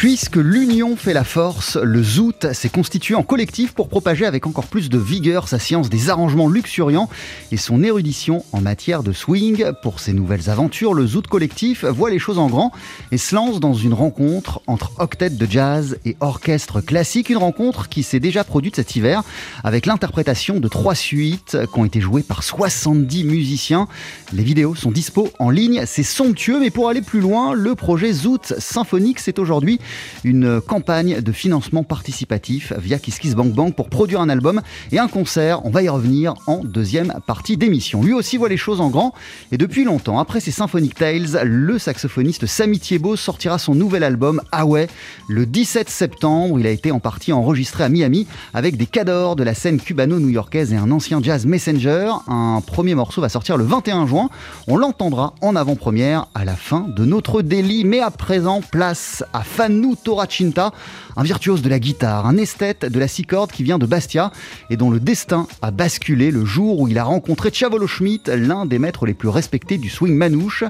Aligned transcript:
Puisque 0.00 0.36
l'union 0.36 0.96
fait 0.96 1.12
la 1.12 1.24
force, 1.24 1.76
le 1.76 2.02
Zoot 2.02 2.54
s'est 2.54 2.70
constitué 2.70 3.14
en 3.14 3.22
collectif 3.22 3.72
pour 3.74 3.90
propager 3.90 4.24
avec 4.24 4.46
encore 4.46 4.64
plus 4.64 4.88
de 4.88 4.96
vigueur 4.96 5.46
sa 5.46 5.58
science 5.58 5.90
des 5.90 6.08
arrangements 6.08 6.48
luxuriants 6.48 7.10
et 7.52 7.58
son 7.58 7.82
érudition 7.82 8.42
en 8.52 8.62
matière 8.62 9.02
de 9.02 9.12
swing. 9.12 9.62
Pour 9.82 10.00
ses 10.00 10.14
nouvelles 10.14 10.48
aventures, 10.48 10.94
le 10.94 11.06
Zoot 11.06 11.26
collectif 11.26 11.84
voit 11.84 12.08
les 12.08 12.18
choses 12.18 12.38
en 12.38 12.46
grand 12.46 12.72
et 13.12 13.18
se 13.18 13.34
lance 13.34 13.60
dans 13.60 13.74
une 13.74 13.92
rencontre 13.92 14.62
entre 14.66 14.92
octet 14.96 15.28
de 15.28 15.46
jazz 15.46 15.98
et 16.06 16.16
orchestre 16.20 16.80
classique. 16.80 17.28
Une 17.28 17.36
rencontre 17.36 17.90
qui 17.90 18.02
s'est 18.02 18.20
déjà 18.20 18.42
produite 18.42 18.76
cet 18.76 18.96
hiver 18.96 19.22
avec 19.64 19.84
l'interprétation 19.84 20.60
de 20.60 20.68
trois 20.68 20.94
suites 20.94 21.58
qui 21.70 21.78
ont 21.78 21.84
été 21.84 22.00
jouées 22.00 22.22
par 22.22 22.42
70 22.42 23.24
musiciens. 23.24 23.86
Les 24.32 24.44
vidéos 24.44 24.74
sont 24.74 24.92
dispo 24.92 25.28
en 25.38 25.50
ligne, 25.50 25.82
c'est 25.84 26.02
somptueux, 26.04 26.58
mais 26.58 26.70
pour 26.70 26.88
aller 26.88 27.02
plus 27.02 27.20
loin, 27.20 27.52
le 27.52 27.74
projet 27.74 28.14
Zoot 28.14 28.54
Symphonique, 28.58 29.20
c'est 29.20 29.38
aujourd'hui 29.38 29.78
une 30.24 30.60
campagne 30.60 31.20
de 31.20 31.32
financement 31.32 31.82
participatif 31.82 32.72
via 32.78 32.98
KissKissBankBank 32.98 33.74
pour 33.74 33.88
produire 33.88 34.20
un 34.20 34.28
album 34.28 34.60
et 34.92 34.98
un 34.98 35.08
concert. 35.08 35.64
On 35.64 35.70
va 35.70 35.82
y 35.82 35.88
revenir 35.88 36.34
en 36.46 36.62
deuxième 36.64 37.14
partie 37.26 37.56
d'émission. 37.56 38.02
Lui 38.02 38.12
aussi 38.12 38.36
voit 38.36 38.48
les 38.48 38.56
choses 38.56 38.80
en 38.80 38.88
grand 38.88 39.14
et 39.52 39.58
depuis 39.58 39.84
longtemps, 39.84 40.18
après 40.18 40.40
ses 40.40 40.50
Symphonic 40.50 40.94
Tales, 40.94 41.40
le 41.44 41.78
saxophoniste 41.78 42.46
Samy 42.46 42.78
Thiebaud 42.78 43.16
sortira 43.16 43.58
son 43.58 43.74
nouvel 43.74 44.04
album 44.04 44.42
Ah 44.52 44.66
ouais 44.66 44.88
le 45.28 45.46
17 45.46 45.88
septembre. 45.88 46.58
Il 46.58 46.66
a 46.66 46.70
été 46.70 46.92
en 46.92 47.00
partie 47.00 47.32
enregistré 47.32 47.84
à 47.84 47.88
Miami 47.88 48.26
avec 48.54 48.76
des 48.76 48.86
cadors 48.86 49.36
de 49.36 49.42
la 49.42 49.54
scène 49.54 49.80
cubano-new-yorkaise 49.80 50.72
et 50.72 50.76
un 50.76 50.90
ancien 50.90 51.22
jazz 51.22 51.46
messenger. 51.46 52.10
Un 52.28 52.62
premier 52.66 52.94
morceau 52.94 53.20
va 53.20 53.28
sortir 53.28 53.56
le 53.56 53.64
21 53.64 54.06
juin. 54.06 54.28
On 54.66 54.76
l'entendra 54.76 55.34
en 55.40 55.56
avant-première 55.56 56.26
à 56.34 56.44
la 56.44 56.56
fin 56.56 56.86
de 56.88 57.04
notre 57.04 57.42
délit. 57.42 57.84
Mais 57.84 58.00
à 58.00 58.10
présent, 58.10 58.60
place 58.60 59.24
à 59.32 59.42
Fanu 59.80 59.96
Toracinta, 59.96 60.72
un 61.16 61.22
virtuose 61.22 61.62
de 61.62 61.68
la 61.70 61.78
guitare, 61.78 62.26
un 62.26 62.36
esthète 62.36 62.84
de 62.84 62.98
la 62.98 63.08
six 63.08 63.24
cordes 63.24 63.50
qui 63.50 63.62
vient 63.62 63.78
de 63.78 63.86
Bastia 63.86 64.30
et 64.68 64.76
dont 64.76 64.90
le 64.90 65.00
destin 65.00 65.46
a 65.62 65.70
basculé 65.70 66.30
le 66.30 66.44
jour 66.44 66.80
où 66.80 66.88
il 66.88 66.98
a 66.98 67.04
rencontré 67.04 67.50
Chavolo 67.50 67.86
Schmidt, 67.86 68.30
l'un 68.36 68.66
des 68.66 68.78
maîtres 68.78 69.06
les 69.06 69.14
plus 69.14 69.28
respectés 69.28 69.78
du 69.78 69.88
swing 69.88 70.14
manouche. 70.14 70.64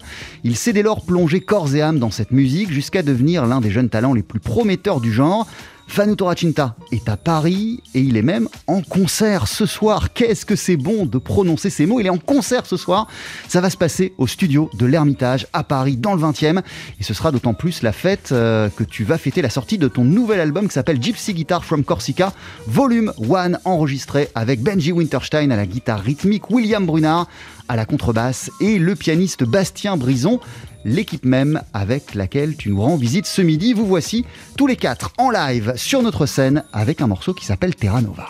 Il 0.45 0.57
s'est 0.57 0.73
dès 0.73 0.83
lors 0.83 1.05
plongé 1.05 1.41
corps 1.41 1.75
et 1.75 1.83
âme 1.83 1.99
dans 1.99 2.13
cette 2.13 2.31
musique 2.31 2.71
jusqu'à 2.71 3.03
devenir 3.03 3.47
l'un 3.47 3.61
des 3.61 3.73
jeunes 3.73 3.89
talents 3.89 4.15
les 4.15 4.23
plus 4.23 4.41
prometteurs 4.41 5.01
du 5.01 5.13
genre. 5.13 5.49
Fanu 5.91 6.15
Toracinta 6.15 6.77
est 6.93 7.09
à 7.09 7.17
Paris 7.17 7.83
et 7.95 8.01
il 8.01 8.17
est 8.17 8.23
même 8.23 8.49
en 8.69 8.81
concert 8.81 9.49
ce 9.49 9.67
soir. 9.67 10.13
Qu'est-ce 10.13 10.47
que 10.47 10.55
c'est 10.55 10.77
bon 10.77 11.05
de 11.05 11.19
prononcer 11.19 11.69
ces 11.69 11.85
mots? 11.85 11.99
Il 11.99 12.07
est 12.07 12.11
en 12.11 12.17
concert 12.17 12.65
ce 12.65 12.77
soir. 12.77 13.09
Ça 13.49 13.61
va 13.61 13.71
se 13.71 13.77
passer 13.77 14.15
au 14.17 14.29
studio 14.29 14.71
de 14.75 14.87
l'Ermitage 14.87 15.49
à 15.53 15.65
Paris 15.65 15.97
dans 15.97 16.15
le 16.15 16.23
20e 16.23 16.61
et 17.01 17.03
ce 17.03 17.13
sera 17.13 17.33
d'autant 17.33 17.55
plus 17.55 17.83
la 17.83 17.91
fête 17.91 18.31
euh, 18.31 18.69
que 18.69 18.85
tu 18.85 19.03
vas 19.03 19.19
fêter 19.19 19.43
la 19.43 19.51
sortie 19.51 19.79
de 19.79 19.89
ton 19.89 20.05
nouvel 20.05 20.39
album 20.39 20.69
qui 20.69 20.75
s'appelle 20.75 21.03
Gypsy 21.03 21.35
Guitar 21.35 21.65
from 21.65 21.83
Corsica, 21.83 22.33
volume 22.69 23.13
1 23.29 23.55
enregistré 23.65 24.29
avec 24.37 24.63
Benji 24.63 24.93
Winterstein 24.93 25.51
à 25.51 25.57
la 25.57 25.67
guitare 25.67 26.01
rythmique, 26.01 26.51
William 26.51 26.87
Brunard 26.87 27.27
à 27.69 27.77
la 27.77 27.85
contrebasse 27.85 28.51
et 28.61 28.79
le 28.79 28.97
pianiste 28.97 29.45
Bastien 29.45 29.97
Brison 29.97 30.41
l'équipe 30.85 31.25
même 31.25 31.63
avec 31.73 32.15
laquelle 32.15 32.57
tu 32.57 32.71
nous 32.71 32.81
rends 32.81 32.97
visite 32.97 33.27
ce 33.27 33.43
midi. 33.43 33.73
Vous 33.73 33.87
voici 33.87 34.25
tous 34.57 34.67
les 34.67 34.77
quatre 34.77 35.13
en 35.19 35.31
live 35.31 35.75
sur 35.77 36.03
notre 36.03 36.27
scène 36.27 36.65
avec 36.73 37.01
un 37.01 37.07
morceau 37.07 37.35
qui 37.35 37.45
s'appelle 37.45 37.75
Terra 37.75 38.01
Nova. 38.01 38.29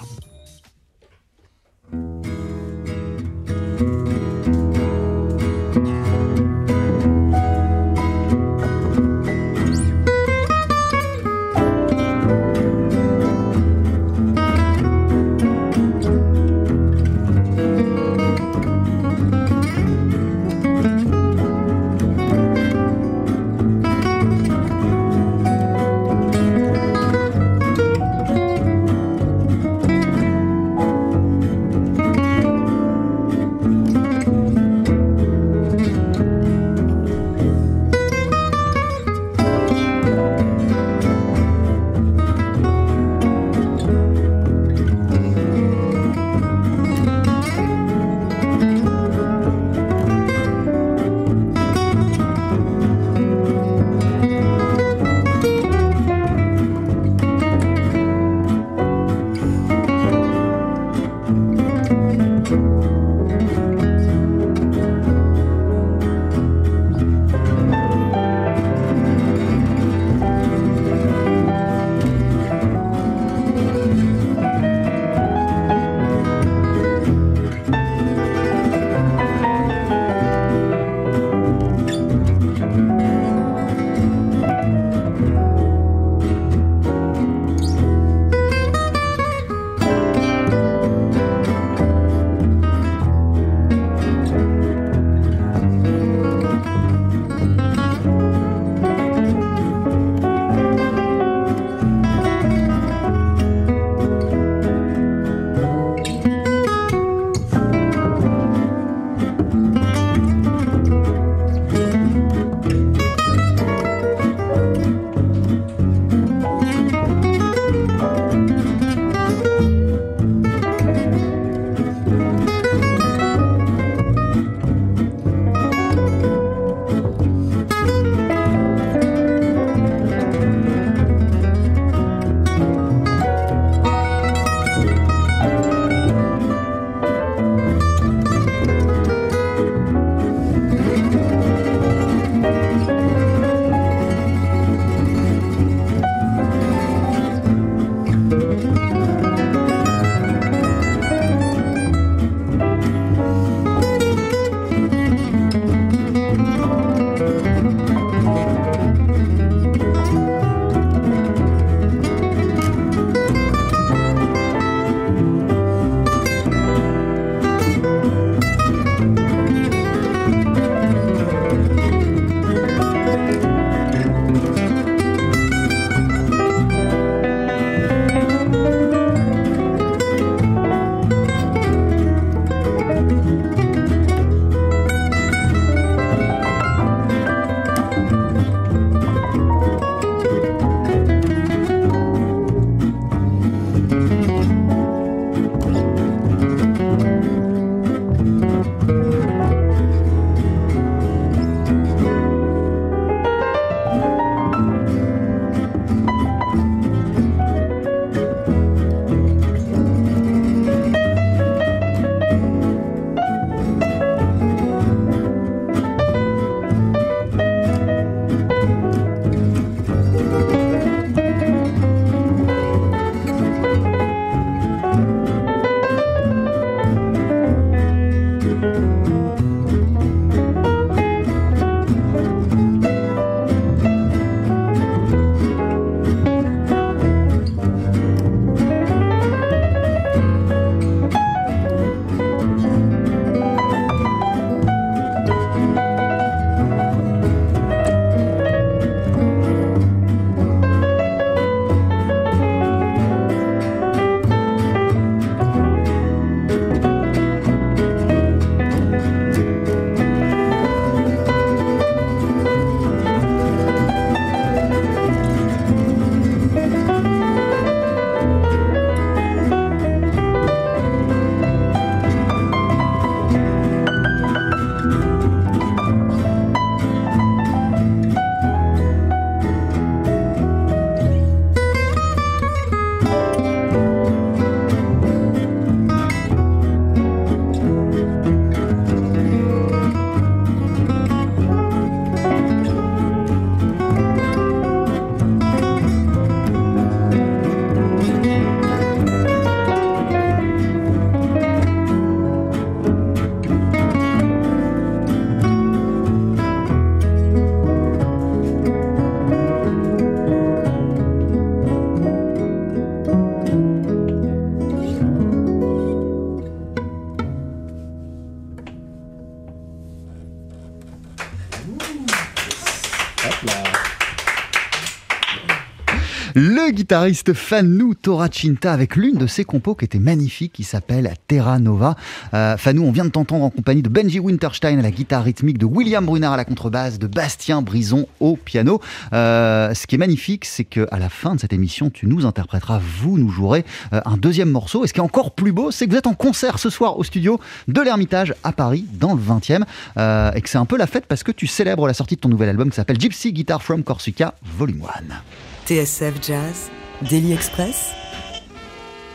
Le 326.43 326.71
guitariste 326.71 327.35
Fanou 327.35 327.93
Toracinta 327.93 328.73
avec 328.73 328.97
l'une 328.97 329.19
de 329.19 329.27
ses 329.27 329.45
compos 329.45 329.75
qui 329.75 329.85
était 329.85 329.99
magnifique, 329.99 330.55
qui 330.55 330.65
s'appelle 330.65 331.13
Terra 331.29 331.59
Nova. 331.59 331.97
Euh, 332.33 332.57
Fanou, 332.57 332.83
on 332.87 332.93
vient 332.93 333.05
de 333.05 333.11
t'entendre 333.11 333.45
en 333.45 333.51
compagnie 333.51 333.83
de 333.83 333.91
Benji 333.91 334.21
Winterstein 334.21 334.79
à 334.79 334.83
la 334.83 334.91
guitare 334.91 335.23
rythmique, 335.23 335.59
de 335.59 335.67
William 335.67 336.03
Brunard 336.03 336.33
à 336.33 336.39
la 336.39 336.47
contrebasse, 336.47 336.99
de 336.99 337.07
Bastien 337.07 337.61
Brison 337.61 338.07
au 338.21 338.37
piano. 338.37 338.81
Euh, 339.13 339.75
ce 339.75 339.87
qui 339.87 339.97
est 339.97 339.99
magnifique, 339.99 340.47
c'est 340.47 340.65
qu'à 340.65 340.99
la 340.99 341.11
fin 341.11 341.35
de 341.35 341.41
cette 341.41 341.53
émission, 341.53 341.91
tu 341.91 342.07
nous 342.07 342.25
interpréteras, 342.25 342.81
vous 343.03 343.19
nous 343.19 343.29
jouerez 343.29 343.67
euh, 343.93 344.01
un 344.07 344.17
deuxième 344.17 344.49
morceau. 344.49 344.83
Et 344.83 344.89
ce 344.89 344.95
qui 344.95 345.01
est 345.01 345.03
encore 345.03 345.33
plus 345.33 345.53
beau, 345.53 345.71
c'est 345.71 345.85
que 345.85 345.91
vous 345.91 345.99
êtes 345.99 346.07
en 346.07 346.15
concert 346.15 346.59
ce 346.59 346.71
soir 346.71 346.99
au 346.99 347.05
studio 347.05 347.39
de 347.69 347.83
l'Ermitage 347.83 348.35
à 348.45 348.53
Paris, 348.53 348.87
dans 348.95 349.13
le 349.13 349.21
20e, 349.21 349.65
euh, 349.99 350.33
et 350.33 350.41
que 350.41 350.49
c'est 350.49 350.57
un 350.57 350.65
peu 350.65 350.79
la 350.79 350.87
fête 350.87 351.05
parce 351.05 351.23
que 351.23 351.33
tu 351.33 351.47
célèbres 351.47 351.87
la 351.87 351.93
sortie 351.93 352.15
de 352.15 352.21
ton 352.21 352.31
nouvel 352.31 352.49
album 352.49 352.71
qui 352.71 352.77
s'appelle 352.77 352.99
Gypsy 352.99 353.35
Guitar 353.35 353.63
from 353.63 353.83
Corsica 353.83 354.33
Volume 354.57 354.85
1. 355.11 355.50
TSF 355.75 356.15
Jazz, 356.21 356.69
Daily 357.09 357.33
Express, 357.33 357.93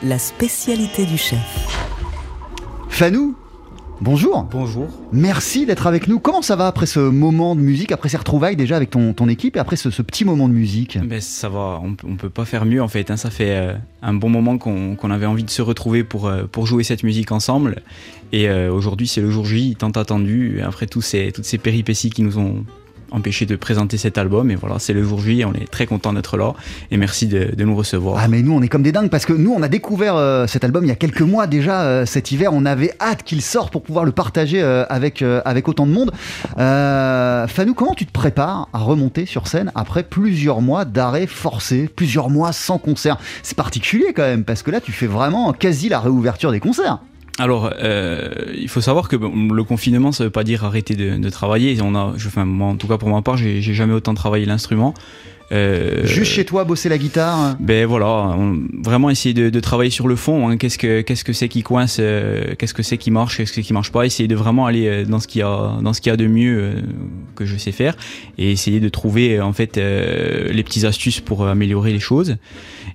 la 0.02 0.18
spécialité 0.18 1.06
du 1.06 1.18
chef. 1.18 1.38
Fanou, 2.88 3.36
bonjour. 4.00 4.44
Bonjour. 4.50 4.88
Merci 5.12 5.66
d'être 5.66 5.86
avec 5.86 6.08
nous. 6.08 6.18
Comment 6.22 6.42
ça 6.42 6.56
va 6.56 6.68
après 6.68 6.86
ce 6.86 7.02
moment 7.02 7.58
de 7.58 7.60
musique, 7.60 7.92
après 7.92 8.08
ces 8.08 8.16
retrouvailles 8.16 8.56
déjà 8.56 8.78
avec 8.78 8.90
ton, 8.90 9.12
ton 9.12 9.28
équipe 9.28 9.58
et 9.58 9.60
après 9.60 9.76
ce, 9.76 9.92
ce 9.92 10.02
petit 10.02 10.24
moment 10.24 10.48
de 10.48 10.54
musique? 10.54 10.98
Ben, 11.06 11.20
ça 11.20 11.50
va, 11.50 11.82
on, 11.84 11.94
peut- 11.96 12.08
on 12.10 12.16
peut 12.16 12.30
pas 12.30 12.46
faire 12.46 12.64
mieux 12.64 12.82
en 12.82 12.88
fait. 12.88 13.12
hein. 13.12 13.18
Ça 13.18 13.30
fait 13.32 13.52
euh, 13.54 13.74
un 14.02 14.14
bon 14.14 14.30
moment 14.30 14.58
qu'on 14.58 15.12
avait 15.12 15.26
envie 15.26 15.44
de 15.44 15.50
se 15.50 15.62
retrouver 15.62 16.06
pour, 16.06 16.28
euh, 16.28 16.46
pour 16.50 16.68
jouer 16.68 16.86
cette 16.86 17.04
musique 17.04 17.34
ensemble. 17.34 17.82
Et 18.32 18.48
euh, 18.48 18.72
aujourd'hui, 18.72 19.10
c'est 19.10 19.20
le 19.20 19.30
jour 19.30 19.44
J, 19.46 19.76
tant 19.78 19.90
attendu. 19.92 20.62
Après 20.66 20.88
ces, 21.02 21.34
toutes 21.34 21.44
ces 21.44 21.58
péripéties 21.58 22.12
qui 22.12 22.22
nous 22.24 22.40
ont 22.40 22.64
empêché 23.16 23.46
de 23.46 23.56
présenter 23.56 23.98
cet 23.98 24.18
album. 24.18 24.52
Et 24.52 24.56
voilà, 24.56 24.80
c'est 24.80 24.94
le 24.94 25.04
jour 25.04 25.20
J. 25.22 25.44
On 25.46 25.54
est 25.54 25.70
très 25.70 25.86
content 25.86 26.14
d'être 26.14 26.38
là. 26.38 26.54
Et 26.92 26.98
merci 26.98 27.28
de, 27.28 27.64
nous 27.64 27.76
recevoir. 27.76 28.18
Ah 28.20 28.28
mais 28.28 28.44
nous 28.44 28.54
on 28.54 28.62
est 28.62 28.68
comme 28.68 28.84
des 28.84 28.92
dingues 28.92 29.10
parce 29.10 29.26
que 29.26 29.34
nous 29.34 29.52
on 29.52 29.64
a 29.64 29.68
découvert 29.68 30.16
euh, 30.16 30.46
cet 30.46 30.64
album 30.64 30.84
il 30.84 30.88
y 30.88 30.92
a 30.92 30.96
quelques 30.96 31.22
mois 31.22 31.48
déjà 31.48 31.82
euh, 31.82 32.06
cet 32.06 32.32
hiver 32.32 32.52
on 32.54 32.64
avait 32.64 32.92
hâte 33.02 33.24
qu'il 33.24 33.42
sorte 33.42 33.72
pour 33.72 33.82
pouvoir 33.82 34.06
le 34.06 34.12
partager 34.12 34.62
euh, 34.62 34.86
avec, 34.88 35.24
avec 35.24 35.68
autant 35.68 35.88
de 35.88 35.92
monde 35.92 36.12
Fanou 36.56 37.74
comment 37.74 37.96
tu 37.96 38.06
te 38.06 38.12
prépares 38.12 38.68
à 38.72 38.80
remonter 38.80 39.26
sur 39.26 39.48
scène 39.48 39.72
après 39.74 40.04
plusieurs 40.04 40.62
mois 40.62 40.86
d'arrêt 40.86 41.26
forcé 41.26 41.90
plusieurs 41.94 42.30
mois 42.30 42.52
sans 42.52 42.78
concert? 42.78 43.18
C'est 43.42 43.58
particulier 43.58 44.14
quand 44.16 44.24
même 44.24 44.44
parce 44.44 44.62
que 44.62 44.70
là 44.70 44.80
tu 44.80 44.92
fais 44.92 45.08
vraiment 45.08 45.52
quasi 45.54 45.90
la 45.90 46.00
réouverture 46.00 46.52
des 46.52 46.60
concerts 46.60 47.00
Alors, 47.38 47.70
euh, 47.80 48.30
il 48.56 48.70
faut 48.70 48.80
savoir 48.80 49.10
que 49.10 49.18
le 49.18 49.64
confinement, 49.64 50.12
ça 50.14 50.24
veut 50.24 50.30
pas 50.30 50.46
dire 50.46 50.64
arrêter 50.64 50.96
de, 50.96 51.18
de 51.18 51.30
travailler. 51.30 51.78
On 51.82 51.94
a, 51.96 52.14
enfin, 52.16 52.46
moi, 52.46 52.68
en 52.68 52.78
tout 52.78 52.88
cas 52.88 52.98
pour 52.98 53.10
ma 53.10 53.22
part, 53.22 53.36
j'ai 53.36 53.62
jamais 53.62 53.94
autant 53.94 54.14
travaillé 54.14 54.46
l'instrument. 54.46 54.94
Euh, 55.52 56.06
juste 56.06 56.32
chez 56.32 56.44
toi 56.44 56.64
bosser 56.64 56.90
la 56.90 56.98
guitare 56.98 57.56
Ben 57.60 57.86
voilà, 57.86 58.08
on- 58.36 58.64
vraiment 58.84 59.12
essayer 59.12 59.34
de, 59.36 59.50
de 59.52 59.60
travailler 59.60 59.92
sur 59.92 60.08
le 60.08 60.16
fond. 60.16 60.50
hein. 60.50 60.58
Qu'est-ce 60.58 60.78
que 60.80 61.02
qu'est-ce 61.02 61.24
que 61.24 61.34
c'est 61.34 61.50
qui 61.50 61.62
coince, 61.62 61.98
euh, 62.00 62.56
qu'est-ce 62.58 62.74
que 62.74 62.82
c'est 62.82 62.98
qui 62.98 63.12
marche, 63.12 63.38
qu'est-ce 63.38 63.54
que 63.54 63.62
qui 63.62 63.72
marche 63.72 63.92
pas. 63.92 64.06
Essayer 64.08 64.28
de 64.28 64.36
vraiment 64.36 64.66
aller 64.66 64.88
euh, 64.88 65.06
dans 65.06 65.20
ce 65.20 65.28
qu'il 65.28 65.40
y 65.42 65.44
a 65.44 65.78
dans 65.82 65.94
ce 65.94 66.02
qu'il 66.02 66.10
y 66.10 66.14
a 66.14 66.18
de 66.18 66.26
mieux 66.26 66.58
euh, 66.60 66.82
que 67.36 67.46
je 67.46 67.58
sais 67.58 67.72
faire 67.72 67.96
et 68.40 68.52
essayer 68.52 68.80
de 68.80 68.90
trouver 68.90 69.40
en 69.40 69.54
fait 69.54 69.78
les 69.78 70.64
petites 70.64 70.84
astuces 70.86 71.20
pour 71.22 71.46
améliorer 71.48 71.92
les 71.94 72.00
choses. 72.00 72.38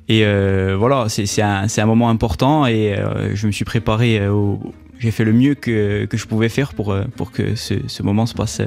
Et 0.09 0.25
euh, 0.25 0.75
voilà, 0.77 1.09
c'est 1.09 1.27
c'est 1.27 1.43
un 1.43 1.69
c'est 1.69 1.81
un 1.83 1.87
moment 1.87 2.09
important 2.11 2.67
et 2.67 2.97
je 3.35 3.47
me 3.47 3.53
suis 3.53 3.65
préparé 3.65 4.27
au 4.29 4.59
j'ai 5.01 5.11
fait 5.11 5.25
le 5.25 5.33
mieux 5.33 5.55
que, 5.55 6.05
que 6.05 6.17
je 6.17 6.27
pouvais 6.27 6.49
faire 6.49 6.73
pour, 6.75 6.93
euh, 6.93 7.05
pour 7.17 7.33
que 7.33 7.57
ce, 7.57 7.75
ce 7.89 8.03
moment 8.05 8.27
se 8.27 8.35
passe 8.35 8.61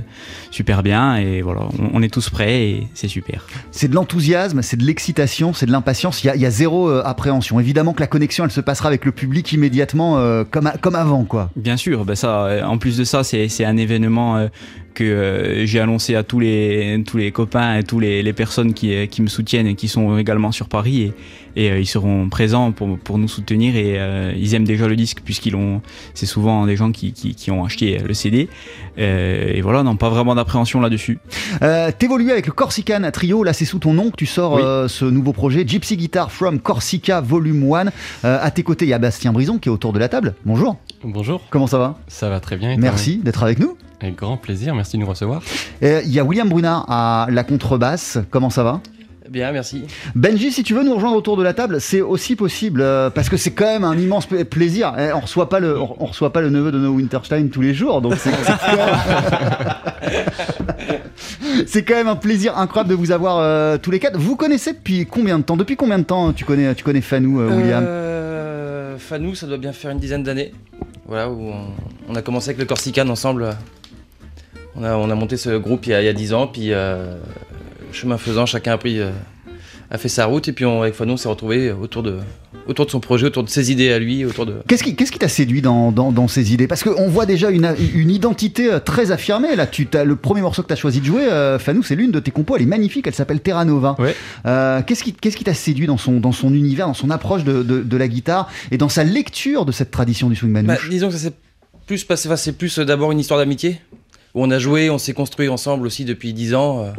super 0.51 0.83
bien 0.83 1.15
et 1.15 1.41
voilà, 1.41 1.61
on, 1.79 1.99
on 1.99 2.01
est 2.01 2.11
tous 2.13 2.29
prêts 2.29 2.63
et 2.69 2.87
c'est 2.93 3.07
super. 3.07 3.45
C'est 3.71 3.87
de 3.87 3.95
l'enthousiasme, 3.95 4.61
c'est 4.61 4.75
de 4.77 4.83
l'excitation, 4.83 5.53
c'est 5.53 5.65
de 5.67 5.71
l'impatience. 5.71 6.23
Il 6.23 6.27
y 6.27 6.29
a, 6.31 6.35
il 6.35 6.41
y 6.41 6.45
a 6.45 6.51
zéro 6.51 6.89
euh, 6.89 7.01
appréhension. 7.05 7.59
Évidemment 7.59 7.93
que 7.93 8.01
la 8.01 8.07
connexion, 8.07 8.43
elle 8.43 8.51
se 8.51 8.61
passera 8.61 8.87
avec 8.89 9.05
le 9.05 9.11
public 9.11 9.51
immédiatement, 9.53 10.17
euh, 10.17 10.43
comme, 10.43 10.67
a- 10.67 10.77
comme 10.77 10.95
avant, 10.95 11.23
quoi. 11.23 11.51
Bien 11.55 11.77
sûr, 11.77 12.03
ben 12.03 12.15
ça, 12.15 12.67
en 12.67 12.77
plus 12.77 12.97
de 12.97 13.03
ça, 13.03 13.23
c'est 13.23 13.47
c'est 13.47 13.63
un 13.65 13.77
événement 13.77 14.49
que 14.93 15.03
euh, 15.03 15.65
j'ai 15.65 15.79
annoncé 15.79 16.15
à 16.15 16.23
tous 16.23 16.39
les, 16.39 17.03
tous 17.05 17.17
les 17.17 17.31
copains 17.31 17.77
et 17.77 17.83
tous 17.83 17.99
les, 17.99 18.21
les 18.23 18.33
personnes 18.33 18.73
qui, 18.73 18.93
euh, 18.93 19.05
qui 19.07 19.21
me 19.21 19.27
soutiennent 19.27 19.67
et 19.67 19.75
qui 19.75 19.87
sont 19.87 20.17
également 20.17 20.51
sur 20.51 20.67
Paris 20.67 21.01
et, 21.01 21.13
et 21.55 21.71
euh, 21.71 21.79
ils 21.79 21.85
seront 21.85 22.29
présents 22.29 22.71
pour, 22.71 22.97
pour 22.97 23.17
nous 23.17 23.27
soutenir 23.27 23.75
et 23.75 23.99
euh, 23.99 24.33
ils 24.37 24.53
aiment 24.55 24.63
déjà 24.65 24.87
le 24.87 24.95
disque 24.95 25.19
puisqu'ils 25.25 25.55
ont, 25.55 25.81
c'est 26.13 26.25
souvent 26.25 26.65
des 26.65 26.75
gens 26.75 26.91
qui, 26.91 27.13
qui, 27.13 27.35
qui 27.35 27.51
ont 27.51 27.63
acheté 27.65 27.97
le 27.99 28.13
CD 28.13 28.47
Euh, 28.99 29.51
et 29.55 29.61
voilà, 29.61 29.81
non, 29.81 29.95
pas 29.95 30.09
vraiment 30.09 30.35
d'appréhension 30.35 30.79
là-dessus. 30.79 31.17
Euh, 31.63 31.89
T'évolues 31.97 32.31
avec 32.31 32.45
le 32.45 32.51
Corsican 32.53 33.01
Trio. 33.11 33.43
Là, 33.43 33.51
c'est 33.53 33.65
sous 33.65 33.79
ton 33.79 33.93
nom 33.93 34.11
que 34.11 34.15
tu 34.15 34.27
sors 34.27 34.53
Oui. 34.53 34.61
euh, 34.63 34.87
ce 34.87 35.05
nouveau 35.05 35.33
projet, 35.33 35.63
Gypsy 35.67 35.97
Guitar 35.97 36.31
from 36.31 36.59
Corsica 36.59 37.19
Volume 37.19 37.63
1. 37.73 37.87
Euh, 37.87 38.37
à 38.39 38.51
tes 38.51 38.61
côtés, 38.61 38.85
il 38.85 38.89
y 38.89 38.93
a 38.93 38.99
Bastien 38.99 39.31
Brison 39.33 39.57
qui 39.57 39.69
est 39.69 39.71
autour 39.71 39.93
de 39.93 39.99
la 39.99 40.09
table. 40.09 40.35
Bonjour. 40.45 40.77
Bonjour, 41.03 41.41
Comment 41.49 41.65
ça 41.67 41.79
va? 41.79 41.97
Ça 42.07 42.29
va 42.29 42.39
très 42.39 42.55
bien. 42.57 42.71
et 42.71 42.77
Merci 42.77 43.17
d'être 43.17 43.41
avec 43.43 43.57
nous. 43.59 43.75
Avec 44.03 44.17
grand 44.17 44.35
plaisir, 44.37 44.75
merci 44.75 44.97
de 44.97 45.01
nous 45.01 45.07
recevoir. 45.07 45.41
Euh, 45.81 46.01
Il 46.05 46.11
y 46.11 46.19
a 46.19 46.23
William 46.25 46.49
Brunard 46.49 46.85
à 46.89 47.27
la 47.31 47.43
contrebasse. 47.45 48.17
Comment 48.29 48.49
ça 48.49 48.61
va? 48.63 48.81
Bien, 49.29 49.51
merci. 49.53 49.85
Benji, 50.13 50.51
si 50.51 50.61
tu 50.63 50.73
veux 50.73 50.83
nous 50.83 50.93
rejoindre 50.93 51.15
autour 51.15 51.37
de 51.37 51.43
la 51.43 51.53
table, 51.53 51.79
c'est 51.79 52.01
aussi 52.01 52.35
possible 52.35 52.81
euh, 52.81 53.09
parce 53.09 53.29
que 53.29 53.37
c'est 53.37 53.51
quand 53.51 53.65
même 53.65 53.85
un 53.85 53.97
immense 53.97 54.25
pla- 54.25 54.43
plaisir. 54.43 54.93
Eh, 54.99 55.13
on 55.13 55.21
reçoit 55.21 55.47
pas 55.47 55.61
le, 55.61 55.79
on, 55.79 55.95
on 55.99 56.05
reçoit 56.07 56.33
pas 56.33 56.41
le 56.41 56.49
neveu 56.49 56.71
de 56.71 56.77
No 56.77 56.89
Winterstein 56.91 57.47
tous 57.47 57.61
les 57.61 57.73
jours, 57.73 58.01
donc 58.01 58.15
c'est 58.17 58.29
c'est 58.31 58.53
quand, 58.59 58.75
même... 58.75 58.95
c'est 61.67 61.83
quand 61.83 61.95
même 61.95 62.09
un 62.09 62.15
plaisir 62.17 62.57
incroyable 62.57 62.89
de 62.89 62.95
vous 62.95 63.11
avoir 63.11 63.37
euh, 63.39 63.77
tous 63.77 63.89
les 63.91 63.99
quatre. 63.99 64.17
Vous 64.19 64.35
connaissez 64.35 64.73
depuis 64.73 65.05
combien 65.05 65.39
de 65.39 65.43
temps? 65.43 65.55
Depuis 65.57 65.77
combien 65.77 65.97
de 65.99 66.03
temps 66.03 66.33
tu 66.33 66.43
connais, 66.45 66.75
tu 66.75 66.83
connais 66.83 67.01
Fanou, 67.01 67.39
euh, 67.39 67.55
William? 67.55 67.83
Euh, 67.87 68.97
Fanou, 68.99 69.33
ça 69.33 69.47
doit 69.47 69.57
bien 69.57 69.71
faire 69.73 69.91
une 69.91 69.99
dizaine 69.99 70.23
d'années. 70.23 70.51
Voilà, 71.07 71.29
où 71.29 71.39
on, 71.49 71.67
on 72.09 72.15
a 72.15 72.21
commencé 72.21 72.49
avec 72.49 72.59
le 72.59 72.65
Corsican 72.65 73.07
ensemble. 73.09 73.55
On 74.75 74.83
a, 74.83 74.95
on 74.95 75.09
a 75.09 75.15
monté 75.15 75.37
ce 75.37 75.57
groupe 75.57 75.85
il 75.85 75.89
y 75.91 75.93
a, 75.93 76.01
il 76.01 76.05
y 76.05 76.09
a 76.09 76.13
10 76.13 76.33
ans, 76.33 76.47
puis 76.47 76.73
euh, 76.73 77.15
chemin 77.91 78.17
faisant, 78.17 78.45
chacun 78.45 78.73
a, 78.73 78.77
pris, 78.77 78.99
euh, 78.99 79.11
a 79.91 79.97
fait 79.97 80.09
sa 80.09 80.25
route, 80.25 80.47
et 80.47 80.53
puis 80.53 80.65
on, 80.65 80.81
avec 80.81 80.95
Fanou, 80.95 81.13
on 81.13 81.17
s'est 81.17 81.29
retrouvé 81.29 81.71
autour 81.71 82.01
de, 82.01 82.17
autour 82.67 82.85
de 82.85 82.91
son 82.91 82.99
projet, 82.99 83.27
autour 83.27 83.43
de 83.43 83.49
ses 83.49 83.71
idées 83.71 83.91
à 83.91 83.99
lui, 83.99 84.25
autour 84.25 84.45
de. 84.45 84.55
Qu'est-ce 84.67 84.83
qui 84.83 84.95
qu'est-ce 84.95 85.11
qui 85.11 85.19
t'a 85.19 85.27
séduit 85.27 85.61
dans, 85.61 85.91
dans, 85.91 86.11
dans 86.11 86.27
ces 86.27 86.53
idées? 86.53 86.67
Parce 86.67 86.83
qu'on 86.83 87.07
voit 87.07 87.25
déjà 87.25 87.51
une, 87.51 87.75
une 87.93 88.09
identité 88.09 88.71
euh, 88.71 88.79
très 88.79 89.11
affirmée. 89.11 89.55
Là, 89.55 89.67
tu 89.67 89.87
as 89.93 90.03
le 90.03 90.15
premier 90.15 90.41
morceau 90.41 90.61
que 90.63 90.67
tu 90.67 90.73
as 90.73 90.77
choisi 90.77 91.01
de 91.01 91.05
jouer, 91.05 91.23
euh, 91.23 91.59
Fanou, 91.59 91.83
c'est 91.83 91.95
l'une 91.95 92.11
de 92.11 92.19
tes 92.19 92.31
compos. 92.31 92.55
Elle 92.55 92.63
est 92.63 92.67
magnifique. 92.67 93.05
Elle 93.07 93.13
s'appelle 93.13 93.41
Terra 93.41 93.65
Nova. 93.65 93.95
Ouais. 93.99 94.15
Euh, 94.45 94.81
qu'est-ce 94.81 95.03
qui 95.03 95.13
qu'est-ce 95.13 95.37
qui 95.37 95.43
t'a 95.43 95.53
séduit 95.53 95.87
dans 95.87 95.97
son 95.97 96.19
dans 96.19 96.31
son 96.31 96.53
univers, 96.53 96.87
dans 96.87 96.93
son 96.93 97.09
approche 97.09 97.43
de, 97.43 97.63
de, 97.63 97.81
de 97.81 97.97
la 97.97 98.07
guitare 98.07 98.49
et 98.71 98.77
dans 98.77 98.89
sa 98.89 99.03
lecture 99.03 99.65
de 99.65 99.71
cette 99.71 99.91
tradition 99.91 100.29
du 100.29 100.35
swing 100.35 100.51
Bah, 100.53 100.61
manouche 100.63 100.89
disons 100.89 101.07
que 101.09 101.13
ça 101.13 101.19
s'est 101.19 101.33
plus 101.85 102.03
passé, 102.05 102.27
enfin, 102.29 102.37
c'est 102.37 102.57
plus 102.57 102.79
d'abord 102.79 103.11
une 103.11 103.19
histoire 103.19 103.39
d'amitié, 103.39 103.81
où 104.33 104.43
on 104.43 104.51
a 104.51 104.59
joué, 104.59 104.89
on 104.89 104.97
s'est 104.97 105.13
construit 105.13 105.49
ensemble 105.49 105.85
aussi 105.87 106.05
depuis 106.05 106.33
10 106.33 106.55
ans. 106.55 106.79
euh, 106.83 106.91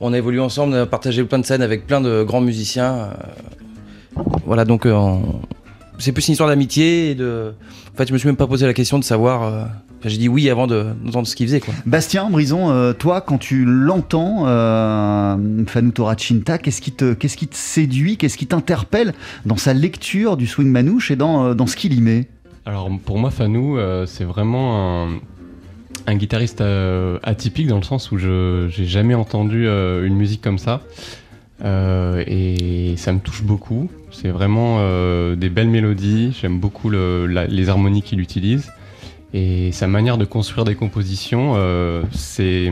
on 0.00 0.12
a 0.12 0.18
évolué 0.18 0.38
ensemble, 0.40 0.74
on 0.74 0.82
a 0.82 0.86
partagé 0.86 1.24
plein 1.24 1.38
de 1.40 1.44
scènes 1.46 1.62
avec 1.62 1.86
plein 1.86 2.00
de 2.00 2.22
grands 2.22 2.40
musiciens. 2.40 2.94
euh, 2.94 3.12
voilà, 4.46 4.64
donc 4.64 4.86
euh, 4.86 4.92
on- 4.92 5.40
c'est 5.98 6.12
plus 6.12 6.26
une 6.28 6.32
histoire 6.32 6.48
d'amitié 6.48 7.10
et 7.10 7.14
de. 7.16 7.52
En 7.92 7.96
fait, 7.96 8.06
je 8.06 8.12
me 8.12 8.18
suis 8.18 8.28
même 8.28 8.36
pas 8.36 8.46
posé 8.46 8.64
la 8.66 8.74
question 8.74 8.98
de 9.00 9.04
savoir. 9.04 9.42
euh, 9.42 9.62
enfin, 9.64 10.08
J'ai 10.08 10.16
dit 10.18 10.28
oui 10.28 10.48
avant 10.48 10.68
de- 10.68 10.86
d'entendre 11.04 11.26
ce 11.26 11.34
qu'il 11.34 11.46
faisait, 11.48 11.58
quoi. 11.58 11.74
Bastien 11.86 12.30
Brison, 12.30 12.70
euh, 12.70 12.92
toi, 12.92 13.20
quand 13.20 13.38
tu 13.38 13.64
l'entends, 13.64 14.44
euh, 14.46 15.36
Fanou 15.66 15.90
Toracinta, 15.90 16.58
qu'est-ce 16.58 16.80
qui 16.80 16.92
te 16.92 17.14
qu'est-ce 17.14 17.36
qui 17.36 17.48
te 17.48 17.56
séduit, 17.56 18.16
qu'est-ce 18.16 18.38
qui 18.38 18.46
t'interpelle 18.46 19.12
dans 19.44 19.56
sa 19.56 19.74
lecture 19.74 20.36
du 20.36 20.46
swing 20.46 20.68
manouche 20.68 21.10
et 21.10 21.16
dans 21.16 21.46
euh, 21.46 21.54
dans 21.54 21.66
ce 21.66 21.74
qu'il 21.74 21.92
y 21.94 22.00
met? 22.00 22.28
Alors 22.64 22.88
pour 23.04 23.18
moi, 23.18 23.30
Fanou, 23.32 23.76
euh, 23.78 24.06
c'est 24.06 24.24
vraiment 24.24 25.02
un, 25.06 25.08
un 26.06 26.16
guitariste 26.16 26.60
euh, 26.60 27.18
atypique 27.22 27.66
dans 27.66 27.76
le 27.76 27.82
sens 27.82 28.10
où 28.10 28.18
je 28.18 28.68
j'ai 28.70 28.84
jamais 28.84 29.14
entendu 29.14 29.66
euh, 29.66 30.06
une 30.06 30.14
musique 30.14 30.40
comme 30.40 30.58
ça. 30.58 30.82
Euh, 31.64 32.22
et 32.26 32.96
ça 32.96 33.12
me 33.12 33.18
touche 33.18 33.42
beaucoup. 33.42 33.90
C'est 34.10 34.28
vraiment 34.28 34.78
des 35.34 35.48
belles 35.48 35.68
mélodies. 35.68 36.36
J'aime 36.40 36.60
beaucoup 36.60 36.90
les 36.90 37.68
harmonies 37.68 38.02
qu'il 38.02 38.20
utilise. 38.20 38.70
Et 39.34 39.72
sa 39.72 39.86
manière 39.86 40.18
de 40.18 40.24
construire 40.24 40.64
des 40.64 40.74
compositions, 40.74 41.56
c'est 42.12 42.70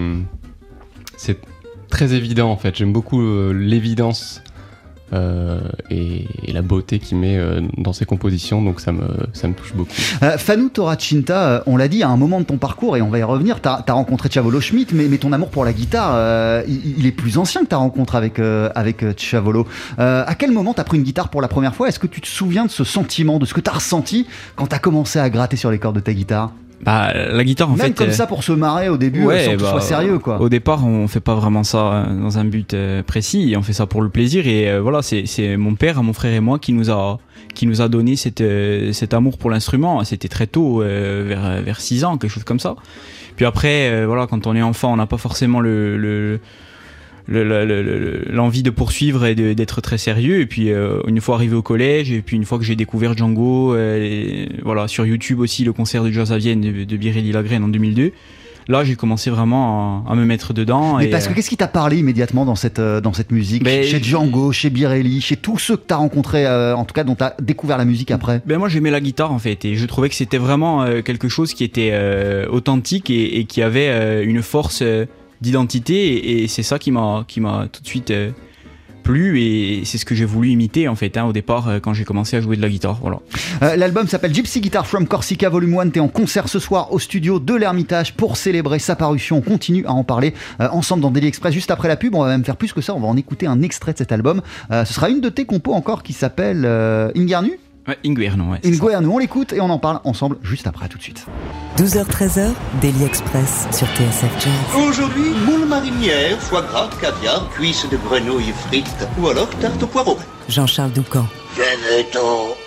très 1.88 2.14
évident 2.14 2.50
en 2.50 2.56
fait. 2.56 2.76
J'aime 2.76 2.92
beaucoup 2.92 3.20
l'évidence 3.52 4.42
euh, 5.12 5.60
et, 5.90 6.26
la 6.52 6.62
beauté 6.62 6.98
qu'il 6.98 7.18
met 7.18 7.36
euh, 7.36 7.60
dans 7.76 7.92
ses 7.92 8.06
compositions, 8.06 8.62
donc 8.62 8.80
ça 8.80 8.90
me, 8.90 9.06
ça 9.34 9.46
me 9.46 9.52
touche 9.52 9.74
beaucoup. 9.74 9.90
Euh, 10.22 10.38
Fanou 10.38 10.70
Toracinta, 10.70 11.48
euh, 11.48 11.60
on 11.66 11.76
l'a 11.76 11.86
dit, 11.86 12.02
à 12.02 12.08
un 12.08 12.16
moment 12.16 12.40
de 12.40 12.46
ton 12.46 12.56
parcours, 12.56 12.96
et 12.96 13.02
on 13.02 13.10
va 13.10 13.18
y 13.18 13.22
revenir, 13.22 13.60
t'as 13.60 13.84
as 13.86 13.92
rencontré 13.92 14.30
Chavolo 14.30 14.58
Schmidt, 14.60 14.94
mais, 14.94 15.18
ton 15.18 15.32
amour 15.32 15.50
pour 15.50 15.66
la 15.66 15.74
guitare, 15.74 16.62
il, 16.66 17.06
est 17.06 17.12
plus 17.12 17.36
ancien 17.36 17.62
que 17.62 17.66
ta 17.66 17.76
rencontre 17.76 18.14
avec, 18.16 18.38
avec 18.38 19.18
Chavolo. 19.18 19.66
À 19.98 20.34
quel 20.34 20.52
moment 20.52 20.74
t'as 20.74 20.84
pris 20.84 20.98
une 20.98 21.04
guitare 21.04 21.28
pour 21.28 21.42
la 21.42 21.48
première 21.48 21.74
fois? 21.74 21.88
Est-ce 21.88 21.98
que 21.98 22.06
tu 22.06 22.20
te 22.20 22.26
souviens 22.26 22.64
de 22.64 22.70
ce 22.70 22.84
sentiment, 22.84 23.38
de 23.38 23.46
ce 23.46 23.54
que 23.54 23.60
t'as 23.60 23.72
ressenti 23.72 24.26
quand 24.56 24.66
t'as 24.66 24.78
commencé 24.78 25.18
à 25.18 25.28
gratter 25.30 25.56
sur 25.56 25.70
les 25.70 25.78
cordes 25.78 25.96
de 25.96 26.00
ta 26.00 26.12
guitare? 26.12 26.52
Bah, 26.82 27.12
la 27.14 27.42
guitare, 27.44 27.70
en 27.70 27.76
Même 27.76 27.86
fait. 27.88 27.92
comme 27.94 28.08
euh, 28.08 28.12
ça 28.12 28.26
pour 28.26 28.44
se 28.44 28.52
marrer 28.52 28.88
au 28.88 28.96
début, 28.98 29.24
ouais, 29.24 29.44
sans 29.46 29.52
que 29.52 29.58
ce 29.58 29.62
bah, 29.64 29.70
soit 29.70 29.80
sérieux, 29.80 30.18
quoi. 30.18 30.40
Au 30.40 30.48
départ, 30.48 30.86
on 30.86 31.08
fait 31.08 31.20
pas 31.20 31.34
vraiment 31.34 31.64
ça 31.64 31.78
euh, 31.92 32.20
dans 32.20 32.38
un 32.38 32.44
but 32.44 32.74
euh, 32.74 33.02
précis. 33.02 33.54
On 33.56 33.62
fait 33.62 33.72
ça 33.72 33.86
pour 33.86 34.02
le 34.02 34.08
plaisir. 34.10 34.46
Et 34.46 34.78
voilà, 34.78 35.02
c'est 35.02 35.24
c'est 35.26 35.56
mon 35.56 35.74
père, 35.74 36.02
mon 36.02 36.12
frère 36.12 36.34
et 36.34 36.40
moi 36.40 36.58
qui 36.58 36.72
nous 36.72 36.90
a 36.90 37.18
qui 37.54 37.66
nous 37.66 37.80
a 37.80 37.88
donné 37.88 38.16
cette, 38.16 38.44
cet 38.92 39.14
amour 39.14 39.38
pour 39.38 39.50
l'instrument. 39.50 40.04
C'était 40.04 40.28
très 40.28 40.46
tôt, 40.46 40.80
vers 40.80 41.62
vers 41.62 41.80
6 41.80 42.04
ans, 42.04 42.18
quelque 42.18 42.30
chose 42.30 42.44
comme 42.44 42.60
ça. 42.60 42.76
Puis 43.36 43.46
après, 43.46 44.04
voilà, 44.04 44.26
quand 44.26 44.46
on 44.46 44.54
est 44.54 44.62
enfant, 44.62 44.92
on 44.92 44.96
n'a 44.96 45.06
pas 45.06 45.16
forcément 45.16 45.60
le- 45.60 46.40
l'envie 47.28 48.62
de 48.62 48.70
poursuivre 48.70 49.24
et 49.26 49.34
d'être 49.34 49.80
très 49.80 49.98
sérieux. 49.98 50.40
Et 50.40 50.46
puis 50.46 50.70
euh, 50.70 51.00
une 51.06 51.20
fois 51.20 51.36
arrivé 51.36 51.56
au 51.56 51.62
collège 51.62 52.12
et 52.12 52.22
puis 52.22 52.36
une 52.36 52.44
fois 52.44 52.58
que 52.58 52.64
j'ai 52.64 52.76
découvert 52.76 53.16
Django 53.16 53.74
euh, 53.74 53.98
et, 54.02 54.48
voilà 54.62 54.88
sur 54.88 55.06
YouTube 55.06 55.40
aussi 55.40 55.64
le 55.64 55.72
concert 55.72 56.04
de 56.04 56.10
Jazz 56.10 56.32
à 56.32 56.38
Vienne 56.38 56.60
de, 56.60 56.84
de 56.84 56.96
Birelli 56.96 57.32
Lagrène 57.32 57.64
en 57.64 57.68
2002 57.68 58.12
là 58.68 58.84
j'ai 58.84 58.96
commencé 58.96 59.30
vraiment 59.30 60.04
à, 60.06 60.12
à 60.12 60.14
me 60.14 60.24
mettre 60.24 60.52
dedans 60.52 60.98
Mais 60.98 61.06
et, 61.06 61.10
parce 61.10 61.26
que 61.26 61.32
euh, 61.32 61.34
qu'est-ce 61.34 61.48
qui 61.48 61.56
t'a 61.56 61.68
parlé 61.68 61.98
immédiatement 61.98 62.44
dans 62.44 62.54
cette, 62.54 62.80
dans 62.80 63.12
cette 63.12 63.32
musique 63.32 63.64
Ben, 63.64 63.84
Chez 63.84 64.02
Django, 64.02 64.52
chez 64.52 64.70
Birelli, 64.70 65.20
chez 65.20 65.36
tous 65.36 65.58
ceux 65.58 65.76
que 65.76 65.84
t'as 65.86 65.96
rencontrés, 65.96 66.46
en 66.48 66.84
tout 66.84 66.94
cas 66.94 67.04
dont 67.04 67.14
t'as 67.14 67.34
découvert 67.40 67.78
la 67.78 67.84
musique 67.84 68.10
après 68.10 68.42
Ben 68.46 68.58
moi 68.58 68.68
j'aimais 68.68 68.90
la 68.90 69.00
guitare 69.00 69.32
en 69.32 69.38
fait 69.38 69.64
et 69.64 69.74
je 69.74 69.86
trouvais 69.86 70.08
que 70.08 70.14
c'était 70.14 70.38
vraiment 70.38 70.84
quelque 71.02 71.28
chose 71.28 71.54
qui 71.54 71.64
était 71.64 71.92
authentique 72.50 73.10
et, 73.10 73.38
et 73.38 73.44
qui 73.44 73.62
avait 73.62 74.24
une 74.24 74.42
force 74.42 74.82
d'identité 75.40 76.42
et, 76.42 76.48
c'est 76.48 76.62
ça 76.62 76.78
qui 76.78 76.90
m'a 76.90 77.24
qui 77.26 77.40
m'a 77.40 77.68
tout 77.70 77.82
de 77.82 77.86
suite 77.86 78.10
euh, 78.10 78.30
plu 79.02 79.40
et 79.40 79.82
c'est 79.84 79.98
ce 79.98 80.04
que 80.04 80.14
j'ai 80.14 80.24
voulu 80.24 80.50
imiter 80.50 80.88
en 80.88 80.94
fait 80.94 81.16
hein, 81.16 81.24
au 81.24 81.32
départ 81.32 81.68
euh, 81.68 81.78
quand 81.80 81.94
j'ai 81.94 82.04
commencé 82.04 82.36
à 82.36 82.40
jouer 82.40 82.56
de 82.56 82.62
la 82.62 82.68
guitare 82.68 82.98
voilà. 83.00 83.20
Euh, 83.62 83.76
L'album 83.76 84.08
s'appelle 84.08 84.34
Gypsy 84.34 84.60
Guitar 84.60 84.86
from 84.86 85.06
Corsica 85.06 85.48
Volume 85.48 85.78
1. 85.78 85.90
T'es 85.90 86.00
en 86.00 86.08
concert 86.08 86.48
ce 86.48 86.58
soir 86.58 86.92
au 86.92 86.98
studio 86.98 87.38
de 87.38 87.54
l'Ermitage 87.54 88.14
pour 88.14 88.36
célébrer 88.36 88.78
sa 88.78 88.96
parution. 88.96 89.38
On 89.38 89.42
continue 89.42 89.84
à 89.86 89.92
en 89.92 90.04
parler 90.04 90.34
ensemble 90.58 91.02
dans 91.02 91.10
Daily 91.10 91.28
Express. 91.28 91.54
Juste 91.54 91.70
après 91.70 91.88
la 91.88 91.96
pub, 91.96 92.14
on 92.14 92.22
va 92.22 92.28
même 92.28 92.44
faire 92.44 92.56
plus 92.56 92.72
que 92.72 92.80
ça. 92.80 92.94
On 92.94 93.00
va 93.00 93.08
en 93.08 93.16
écouter 93.16 93.46
un 93.46 93.62
extrait 93.62 93.92
de 93.92 93.98
cet 93.98 94.12
album. 94.12 94.42
Ce 94.70 94.92
sera 94.92 95.08
une 95.08 95.20
de 95.20 95.28
tes 95.28 95.44
compos 95.44 95.72
encore 95.72 96.02
qui 96.02 96.12
s'appelle 96.12 96.66
Ingarnu 97.14 97.58
Ouais, 97.88 97.98
Inguerno, 98.04 98.44
ouais. 98.52 98.60
Inguernu. 98.64 99.06
On 99.06 99.18
l'écoute 99.18 99.52
et 99.52 99.60
on 99.60 99.70
en 99.70 99.78
parle 99.78 100.00
ensemble 100.04 100.38
juste 100.42 100.66
après. 100.66 100.86
À 100.86 100.88
tout 100.88 100.98
de 100.98 101.02
suite. 101.02 101.24
12h-13h, 101.78 102.52
Daily 102.80 103.04
Express 103.04 103.66
sur 103.72 103.86
TSF 103.88 104.30
Jazz. 104.40 104.82
Aujourd'hui, 104.88 105.30
moule 105.46 105.66
marinière, 105.66 106.40
foie 106.40 106.62
gras, 106.62 106.90
caviar, 107.00 107.48
cuisses 107.50 107.88
de 107.88 107.96
grenouille 107.96 108.52
frites 108.66 109.06
ou 109.20 109.28
alors 109.28 109.48
tarte 109.60 109.82
au 109.82 109.86
poireau. 109.86 110.18
Jean-Charles 110.48 110.92
Doucan. 110.92 111.26
Venez-t'en. 111.54 112.65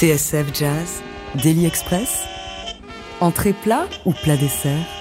TSF 0.00 0.54
Jazz, 0.54 1.02
Daily 1.42 1.66
Express, 1.66 2.24
entrée 3.20 3.52
plat 3.52 3.86
ou 4.06 4.12
plat 4.12 4.38
dessert? 4.38 4.99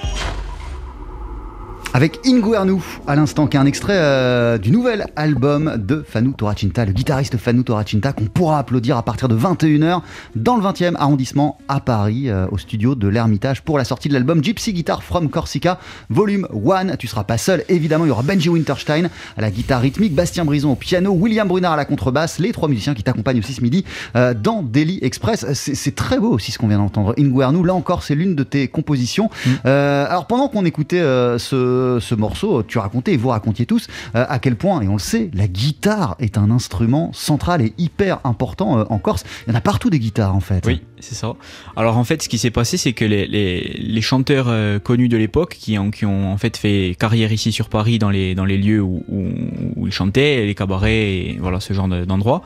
Avec 1.94 2.20
Inguernou, 2.26 2.84
à 3.08 3.16
l'instant, 3.16 3.48
qui 3.48 3.58
est 3.58 3.60
un 3.60 3.66
extrait 3.66 3.96
euh, 3.96 4.58
du 4.60 4.72
nouvel 4.72 5.08
album 5.16 5.74
de 5.78 6.04
Fanu 6.08 6.34
Toracinta, 6.34 6.86
le 6.86 6.92
guitariste 6.92 7.38
Fanu 7.38 7.64
Toracinta, 7.64 8.14
qu'on 8.14 8.26
pourra 8.26 8.60
applaudir 8.60 8.96
à 8.96 9.04
partir 9.04 9.28
de 9.28 9.36
21h 9.36 10.02
dans 10.36 10.56
le 10.56 10.64
20e 10.64 10.96
arrondissement 10.98 11.58
à 11.68 11.80
Paris, 11.80 12.30
euh, 12.30 12.46
au 12.52 12.60
studio 12.60 12.94
de 12.94 13.08
l'Ermitage, 13.08 13.64
pour 13.64 13.78
la 13.78 13.86
sortie 13.86 14.08
de 14.08 14.14
l'album 14.14 14.44
Gypsy 14.44 14.74
Guitar 14.74 15.02
from 15.04 15.30
Corsica, 15.30 15.80
volume 16.10 16.48
1. 16.54 16.96
Tu 16.98 17.08
seras 17.08 17.24
pas 17.24 17.40
seul, 17.40 17.64
évidemment, 17.70 18.06
il 18.06 18.10
y 18.10 18.12
aura 18.12 18.24
Benji 18.24 18.50
Winterstein 18.50 19.10
à 19.36 19.42
la 19.42 19.50
guitare 19.50 19.82
rythmique, 19.82 20.14
Bastien 20.14 20.46
Brison 20.46 20.72
au 20.72 20.76
piano, 20.76 21.12
William 21.12 21.48
Brunard 21.48 21.74
à 21.74 21.78
la 21.78 21.86
contrebasse, 21.86 22.38
les 22.38 22.52
trois 22.52 22.70
musiciens 22.70 22.94
qui 22.94 23.04
t'accompagnent 23.04 23.40
aussi 23.40 23.54
ce 23.54 23.62
midi 23.62 23.84
euh, 24.16 24.36
dans 24.36 24.62
Daily 24.62 25.00
Express. 25.02 25.46
C'est 25.54 25.96
très 25.96 26.20
beau 26.20 26.30
aussi 26.30 26.52
ce 26.52 26.60
qu'on 26.60 26.68
vient 26.68 26.78
d'entendre. 26.78 27.16
Inguernou, 27.18 27.64
là 27.64 27.74
encore, 27.74 28.04
c'est 28.04 28.16
l'une 28.16 28.36
de 28.36 28.44
tes 28.44 28.68
compositions. 28.68 29.30
Mm. 29.46 29.50
alors 29.66 30.28
pendant 30.28 30.50
qu'on 30.50 30.66
écoutait 30.66 31.00
ce 31.00 31.79
ce, 32.00 32.16
morceau, 32.16 32.64
tu 32.64 32.78
racontais 32.78 33.18
vous 33.18 33.30
racontiez 33.30 33.66
tous 33.66 33.88
euh, 34.16 34.26
à 34.28 34.40
quel 34.40 34.56
point, 34.56 34.82
et 34.82 34.88
on 34.88 34.94
le 34.94 35.00
sait, 35.00 35.30
la 35.34 35.48
guitare 35.48 36.16
est 36.20 36.38
un 36.38 36.52
instrument 36.52 37.12
central 37.14 37.62
et 37.62 37.74
hyper 37.78 38.20
important 38.24 38.80
euh, 38.80 38.84
en 38.90 38.98
Corse. 38.98 39.24
Il 39.46 39.52
y 39.52 39.54
en 39.54 39.58
a 39.58 39.62
partout 39.62 39.90
des 39.90 40.00
guitares 40.00 40.36
en 40.36 40.40
fait. 40.40 40.66
Oui, 40.66 40.82
c'est 41.00 41.16
ça. 41.16 41.34
Alors 41.76 41.98
en 41.98 42.04
fait, 42.04 42.24
ce 42.24 42.30
qui 42.30 42.38
s'est 42.38 42.52
passé, 42.52 42.78
c'est 42.78 42.94
que 42.94 43.06
les, 43.06 44.02
chanteurs 44.02 44.46
euh, 44.48 44.80
connus 44.80 45.10
de 45.10 45.18
l'époque, 45.18 45.58
qui 45.60 45.78
ont, 45.78 45.92
en 46.32 46.38
fait 46.38 46.58
fait 46.58 46.96
carrière 46.98 47.32
ici 47.32 47.52
sur 47.52 47.70
Paris 47.70 48.00
dans 48.00 48.10
les, 48.10 48.34
lieux 48.36 48.82
où, 48.82 49.04
où, 49.10 49.88
ils 49.88 49.94
chantaient, 49.94 50.46
les 50.46 50.56
cabarets, 50.56 51.12
et 51.12 51.38
voilà 51.40 51.60
ce 51.60 51.74
genre 51.74 51.88
d'endroits, 51.88 52.42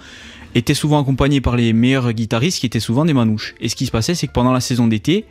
étaient 0.56 0.74
souvent 0.74 1.02
accompagnés 1.02 1.42
par 1.42 1.56
les 1.56 1.74
meilleurs 1.74 2.14
guitaristes 2.14 2.60
qui 2.60 2.66
étaient 2.66 2.80
souvent 2.80 3.06
des 3.06 3.14
manouches. 3.14 3.56
Et 3.60 3.70
ce 3.70 3.76
qui 3.76 3.86
se 3.86 3.92
passait, 3.92 4.16
c'est 4.16 4.28
que 4.28 4.34
pendant 4.34 4.54
la 4.54 4.60
saison 4.60 4.88
d'été, 4.88 5.26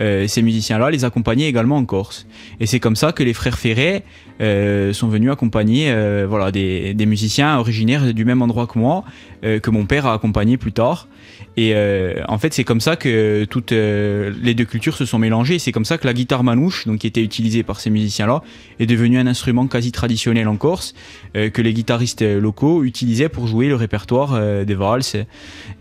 euh, 0.00 0.26
ces 0.26 0.42
musiciens-là 0.42 0.90
les 0.90 1.04
accompagnaient 1.04 1.48
également 1.48 1.76
en 1.76 1.84
Corse. 1.84 2.26
Et 2.60 2.66
c'est 2.66 2.80
comme 2.80 2.96
ça 2.96 3.12
que 3.12 3.22
les 3.22 3.32
frères 3.32 3.58
Ferret 3.58 4.04
euh, 4.40 4.92
sont 4.92 5.08
venus 5.08 5.30
accompagner 5.30 5.90
euh, 5.90 6.26
voilà, 6.28 6.52
des, 6.52 6.94
musiciens 7.06 7.58
originaires 7.58 8.12
du 8.12 8.24
même 8.24 8.42
endroit 8.42 8.66
que 8.66 8.78
moi, 8.78 9.04
que 9.42 9.70
mon 9.70 9.86
père 9.86 10.06
a 10.06 10.14
accompagné 10.14 10.56
plus 10.56 10.72
tard. 10.72 11.08
Et 11.56 11.72
euh, 11.74 12.22
en 12.28 12.38
fait, 12.38 12.52
c'est 12.52 12.64
comme 12.64 12.80
ça 12.80 12.96
que 12.96 13.44
toutes 13.48 13.72
euh, 13.72 14.32
les 14.42 14.52
deux 14.52 14.66
cultures 14.66 14.94
se 14.94 15.06
sont 15.06 15.18
mélangées. 15.18 15.58
C'est 15.58 15.72
comme 15.72 15.86
ça 15.86 15.96
que 15.96 16.06
la 16.06 16.12
guitare 16.12 16.44
manouche, 16.44 16.86
donc 16.86 16.98
qui 16.98 17.06
était 17.06 17.22
utilisée 17.22 17.62
par 17.62 17.80
ces 17.80 17.88
musiciens-là, 17.88 18.42
est 18.78 18.84
devenue 18.84 19.18
un 19.18 19.26
instrument 19.26 19.66
quasi 19.66 19.90
traditionnel 19.90 20.48
en 20.48 20.56
Corse 20.56 20.94
euh, 21.34 21.48
que 21.48 21.62
les 21.62 21.72
guitaristes 21.72 22.22
locaux 22.22 22.84
utilisaient 22.84 23.30
pour 23.30 23.46
jouer 23.46 23.68
le 23.68 23.74
répertoire 23.74 24.38
des 24.64 24.74
valses. 24.74 25.16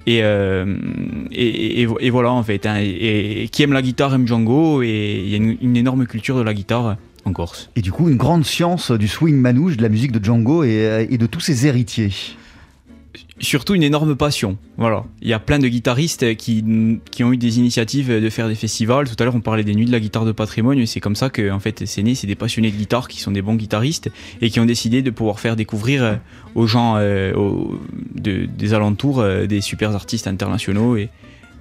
Et, 0.07 0.19
et, 0.19 1.81
et, 1.81 2.09
voilà 2.09 2.31
en 2.31 2.43
fait. 2.43 2.65
Hein. 2.65 2.77
et, 2.79 3.49
qui 3.51 3.63
aime 3.63 3.73
la 3.73 3.81
guitare 3.81 4.04
aime 4.13 4.27
Django. 4.27 4.81
Et 4.83 5.21
il 5.23 5.29
y 5.29 5.33
a 5.33 5.37
une, 5.37 5.57
une 5.61 5.77
énorme 5.77 6.05
culture 6.05 6.37
de 6.37 6.41
la 6.41 6.53
guitare 6.53 6.97
en 7.25 7.33
Corse. 7.33 7.69
Et 7.75 7.81
du 7.81 7.91
coup, 7.91 8.09
une 8.09 8.17
grande 8.17 8.45
science 8.45 8.91
du 8.91 9.07
swing 9.07 9.35
manouche, 9.35 9.77
de 9.77 9.81
la 9.81 9.89
musique 9.89 10.11
de 10.11 10.23
Django 10.23 10.63
et, 10.63 11.07
et 11.09 11.17
de 11.17 11.25
tous 11.25 11.39
ses 11.39 11.67
héritiers 11.67 12.11
surtout 13.39 13.75
une 13.75 13.83
énorme 13.83 14.15
passion. 14.15 14.57
Voilà. 14.77 15.03
Il 15.21 15.27
y 15.27 15.33
a 15.33 15.39
plein 15.39 15.59
de 15.59 15.67
guitaristes 15.67 16.35
qui, 16.35 16.63
qui, 17.11 17.23
ont 17.23 17.33
eu 17.33 17.37
des 17.37 17.59
initiatives 17.59 18.09
de 18.09 18.29
faire 18.29 18.47
des 18.47 18.55
festivals. 18.55 19.09
Tout 19.09 19.15
à 19.19 19.25
l'heure, 19.25 19.35
on 19.35 19.41
parlait 19.41 19.63
des 19.63 19.75
nuits 19.75 19.85
de 19.85 19.91
la 19.91 19.99
guitare 19.99 20.25
de 20.25 20.31
patrimoine 20.31 20.79
et 20.79 20.85
c'est 20.85 20.99
comme 20.99 21.15
ça 21.15 21.29
que, 21.29 21.51
en 21.51 21.59
fait, 21.59 21.85
c'est 21.85 22.03
né. 22.03 22.15
C'est 22.15 22.27
des 22.27 22.35
passionnés 22.35 22.71
de 22.71 22.77
guitare 22.77 23.07
qui 23.07 23.19
sont 23.19 23.31
des 23.31 23.41
bons 23.41 23.55
guitaristes 23.55 24.09
et 24.41 24.49
qui 24.49 24.59
ont 24.59 24.65
décidé 24.65 25.01
de 25.01 25.11
pouvoir 25.11 25.39
faire 25.39 25.55
découvrir 25.55 26.03
euh, 26.03 26.15
aux 26.55 26.67
gens 26.67 26.95
euh, 26.97 27.33
des 28.15 28.73
alentours 28.73 29.19
euh, 29.19 29.45
des 29.45 29.61
super 29.61 29.93
artistes 29.93 30.27
internationaux 30.27 30.95
et, 30.95 31.09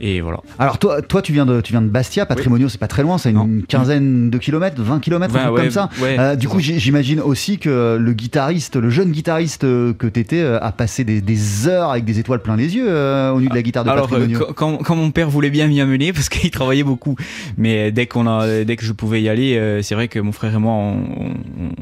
et 0.00 0.20
voilà. 0.20 0.38
Alors 0.58 0.78
toi, 0.78 1.02
toi 1.02 1.22
tu 1.22 1.32
viens 1.32 1.46
de, 1.46 1.60
tu 1.60 1.72
viens 1.72 1.82
de 1.82 1.88
Bastia, 1.88 2.26
Patrimonio, 2.26 2.68
c'est 2.68 2.78
pas 2.78 2.88
très 2.88 3.02
loin, 3.02 3.18
c'est 3.18 3.30
une 3.30 3.62
quinzaine 3.62 4.30
de 4.30 4.38
kilomètres, 4.38 4.80
20 4.80 5.00
kilomètres, 5.00 5.36
un 5.36 5.46
truc 5.46 5.56
comme 5.56 5.70
ça. 5.70 5.88
Euh, 6.02 6.36
du 6.36 6.48
coup, 6.48 6.58
j'imagine 6.60 7.20
aussi 7.20 7.58
que 7.58 7.96
le 8.00 8.12
guitariste, 8.12 8.76
le 8.76 8.90
jeune 8.90 9.10
guitariste 9.10 9.64
euh, 9.64 9.92
que 9.92 10.06
t'étais, 10.06 10.40
euh, 10.40 10.58
a 10.60 10.72
passé 10.72 11.04
des, 11.04 11.68
heures 11.68 11.90
avec 11.90 12.04
des 12.04 12.18
étoiles 12.18 12.40
plein 12.40 12.56
les 12.56 12.76
yeux 12.76 12.86
au 12.86 13.38
niveau 13.38 13.50
de 13.50 13.54
la 13.54 13.62
guitare 13.62 13.84
de 13.84 13.90
Alors, 13.90 14.08
Patrimonio. 14.08 14.46
Quand, 14.54 14.78
quand, 14.78 14.96
mon 14.96 15.10
père 15.10 15.30
voulait 15.30 15.50
bien 15.50 15.66
m'y 15.68 15.80
amener, 15.80 16.12
parce 16.12 16.28
qu'il 16.28 16.50
travaillait 16.50 16.84
beaucoup, 16.84 17.16
mais 17.56 17.92
dès 17.92 18.06
qu'on 18.06 18.26
a, 18.26 18.64
dès 18.64 18.76
que 18.76 18.84
je 18.84 18.92
pouvais 18.92 19.22
y 19.22 19.28
aller, 19.28 19.80
c'est 19.82 19.94
vrai 19.94 20.08
que 20.08 20.18
mon 20.18 20.32
frère 20.32 20.54
et 20.54 20.58
moi, 20.58 20.74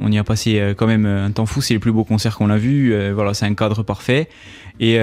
on, 0.00 0.12
y 0.12 0.18
a 0.18 0.24
passé 0.24 0.74
quand 0.76 0.86
même 0.86 1.06
un 1.06 1.30
temps 1.30 1.46
fou. 1.46 1.62
C'est 1.62 1.74
le 1.74 1.80
plus 1.80 1.92
beau 1.92 2.04
concert 2.04 2.36
qu'on 2.36 2.50
a 2.50 2.58
vu. 2.58 2.94
voilà, 3.12 3.34
c'est 3.34 3.46
un 3.46 3.54
cadre 3.54 3.82
parfait. 3.82 4.28
Et 4.82 4.98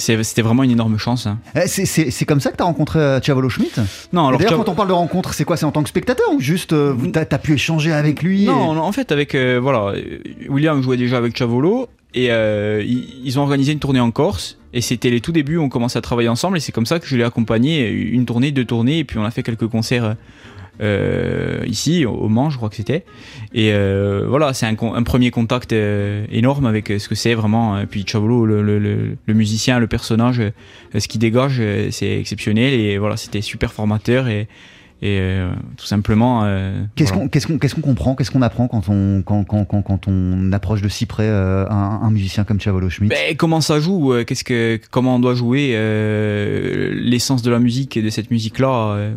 c'était 0.00 0.42
vraiment 0.42 0.62
une 0.62 0.70
énorme 0.70 0.98
chance. 0.98 1.26
Hein. 1.26 1.38
Eh, 1.54 1.66
c'est 1.66 2.24
comme 2.24 2.40
ça 2.40 2.50
que 2.50 2.56
tu 2.56 2.62
as 2.62 2.66
rencontré 2.66 2.98
euh, 2.98 3.20
Chavolo 3.20 3.48
Schmidt 3.48 3.80
Non, 4.12 4.28
alors. 4.28 4.40
D'ailleurs, 4.40 4.56
quand 4.56 4.70
on 4.70 4.74
parle 4.74 4.88
de 4.88 4.94
rencontre, 4.94 5.34
c'est 5.34 5.44
quoi? 5.44 5.56
C'est 5.56 5.66
en 5.66 5.72
tant 5.72 5.82
que 5.82 5.88
spectateur 5.88 6.26
ou 6.32 6.40
juste 6.40 6.72
euh, 6.72 6.94
tu 7.12 7.18
as, 7.18 7.38
pu 7.38 7.54
échanger 7.54 7.92
avec 7.92 8.22
lui 8.22 8.46
Non, 8.46 8.78
en 8.78 8.92
fait, 8.92 9.12
avec. 9.12 9.34
Euh, 9.34 9.58
voilà, 9.62 9.92
William 10.48 10.82
jouait 10.82 10.96
déjà 10.96 11.18
avec 11.18 11.36
Chavolo 11.36 11.88
et 12.14 12.28
ils 12.28 13.38
ont 13.38 13.42
organisé 13.42 13.72
une 13.72 13.78
tournée 13.78 14.00
en 14.00 14.10
Corse. 14.10 14.56
Et 14.72 14.80
c'était 14.80 15.10
les 15.10 15.20
tout 15.20 15.32
débuts, 15.32 15.58
on 15.58 15.68
commençait 15.68 15.98
à 15.98 16.02
travailler 16.02 16.28
ensemble 16.28 16.56
et 16.56 16.60
c'est 16.60 16.70
comme 16.70 16.86
ça 16.86 17.00
que 17.00 17.06
je 17.06 17.16
l'ai 17.16 17.24
accompagné 17.24 17.88
une 17.90 18.24
tournée, 18.24 18.52
deux 18.52 18.64
tournées 18.64 19.00
et 19.00 19.04
puis 19.04 19.18
on 19.18 19.24
a 19.24 19.32
fait 19.32 19.42
quelques 19.42 19.66
concerts 19.66 20.14
euh, 20.80 21.62
ici, 21.66 22.06
au 22.06 22.28
Mans, 22.28 22.50
je 22.50 22.56
crois 22.56 22.70
que 22.70 22.76
c'était. 22.76 23.04
Et 23.52 23.72
euh, 23.72 24.24
voilà, 24.28 24.52
c'est 24.54 24.66
un, 24.66 24.76
un, 24.80 25.02
premier 25.02 25.30
contact 25.30 25.72
euh, 25.72 26.24
énorme 26.30 26.66
avec 26.66 26.88
ce 26.88 27.08
que 27.08 27.14
c'est 27.14 27.34
vraiment. 27.34 27.84
Puis 27.90 28.04
Chavolo, 28.06 28.46
le, 28.46 28.62
le, 28.62 28.78
le, 28.78 29.34
musicien, 29.34 29.78
le 29.78 29.86
personnage, 29.86 30.42
ce 30.96 31.08
qu'il 31.08 31.20
dégage, 31.20 31.62
c'est 31.90 32.18
exceptionnel. 32.18 32.74
Et 32.74 32.98
voilà, 32.98 33.16
c'était 33.16 33.42
super 33.42 33.72
formateur. 33.72 34.28
Et, 34.28 34.48
et 35.02 35.40
tout 35.78 35.86
simplement. 35.86 36.46
Qu'est-ce 36.94 37.12
qu'on 37.12 37.80
comprend, 37.80 38.14
qu'est-ce 38.14 38.30
qu'on 38.30 38.42
apprend 38.42 38.68
quand 38.68 38.88
on 38.88 39.22
quand, 39.22 39.44
quand, 39.44 39.64
quand, 39.64 39.82
quand 39.82 40.08
on 40.08 40.52
approche 40.52 40.82
de 40.82 40.88
si 40.88 41.06
près 41.06 41.28
un, 41.28 41.66
un, 41.70 42.10
musicien 42.10 42.44
comme 42.44 42.60
Chavolo 42.60 42.90
Schmidt 42.90 43.14
ben, 43.14 43.34
Comment 43.36 43.62
ça 43.62 43.80
joue 43.80 44.12
Qu'est-ce 44.26 44.44
que 44.44 44.78
comment 44.90 45.16
on 45.16 45.18
doit 45.18 45.34
jouer 45.34 45.72
L'essence 46.94 47.42
de 47.42 47.50
la 47.50 47.58
musique 47.58 47.96
et 47.96 48.02
de 48.02 48.10
cette 48.10 48.30
musique 48.30 48.58
là 48.58 49.10